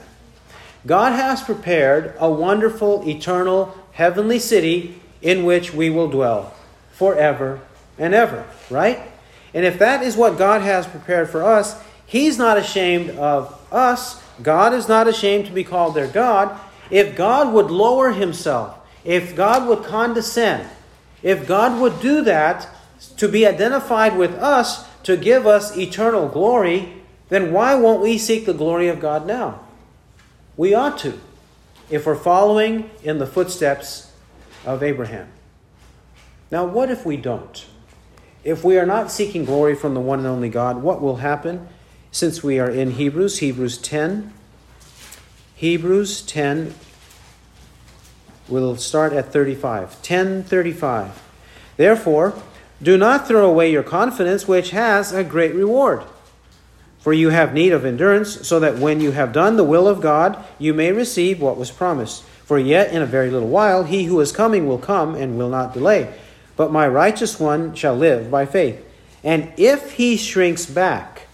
[0.86, 6.54] God has prepared a wonderful eternal heavenly city in which we will dwell
[6.92, 7.60] forever
[7.98, 9.00] and ever, right?
[9.52, 14.22] And if that is what God has prepared for us, He's not ashamed of us.
[14.42, 16.58] God is not ashamed to be called their God.
[16.90, 20.68] If God would lower Himself, if God would condescend,
[21.22, 22.68] if God would do that
[23.16, 26.92] to be identified with us to give us eternal glory,
[27.28, 29.60] then why won't we seek the glory of God now?
[30.56, 31.18] We ought to
[31.90, 34.12] if we're following in the footsteps
[34.64, 35.28] of Abraham.
[36.50, 37.66] Now, what if we don't?
[38.44, 41.68] If we are not seeking glory from the one and only God, what will happen?
[42.16, 44.32] Since we are in Hebrews, Hebrews 10.
[45.54, 46.72] Hebrews 10,
[48.48, 49.96] we'll start at 35.
[49.96, 51.22] 1035.
[51.76, 52.32] Therefore,
[52.82, 56.04] do not throw away your confidence, which has a great reward.
[57.00, 60.00] For you have need of endurance, so that when you have done the will of
[60.00, 62.22] God, you may receive what was promised.
[62.46, 65.50] For yet in a very little while he who is coming will come and will
[65.50, 66.14] not delay.
[66.56, 68.82] But my righteous one shall live by faith.
[69.22, 71.25] And if he shrinks back,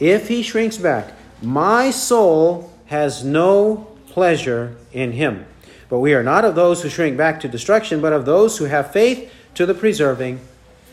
[0.00, 5.46] if he shrinks back, my soul has no pleasure in him.
[5.88, 8.64] But we are not of those who shrink back to destruction, but of those who
[8.64, 10.40] have faith to the preserving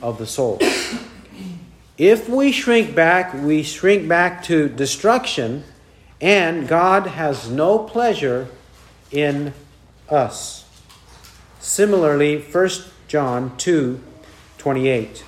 [0.01, 0.59] of the soul.
[1.97, 5.63] If we shrink back, we shrink back to destruction,
[6.21, 8.49] and God has no pleasure
[9.09, 9.55] in
[10.07, 10.65] us.
[11.59, 12.69] Similarly, 1
[13.07, 13.99] John 2
[14.59, 15.23] 28.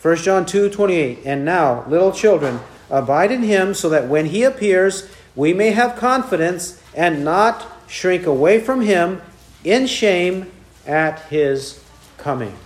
[0.00, 1.18] 1 John 2 28.
[1.26, 2.58] And now, little children,
[2.90, 8.26] abide in him so that when he appears, we may have confidence and not shrink
[8.26, 9.20] away from him
[9.62, 10.50] in shame
[10.86, 11.82] at his
[12.18, 12.56] coming.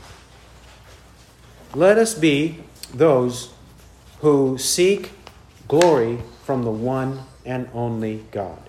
[1.74, 2.58] Let us be
[2.92, 3.52] those
[4.20, 5.12] who seek
[5.68, 8.62] glory from the one and only God.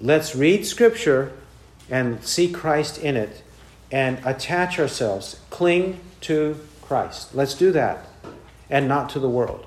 [0.00, 1.32] Let's read Scripture
[1.90, 3.42] and see Christ in it
[3.90, 7.34] and attach ourselves, cling to Christ.
[7.34, 8.06] Let's do that,
[8.68, 9.66] and not to the world,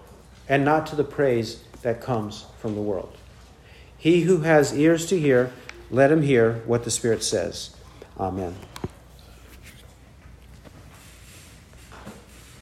[0.50, 3.16] and not to the praise that comes from the world.
[3.98, 5.52] He who has ears to hear,
[5.90, 7.76] let him hear what the Spirit says.
[8.20, 8.56] Amen.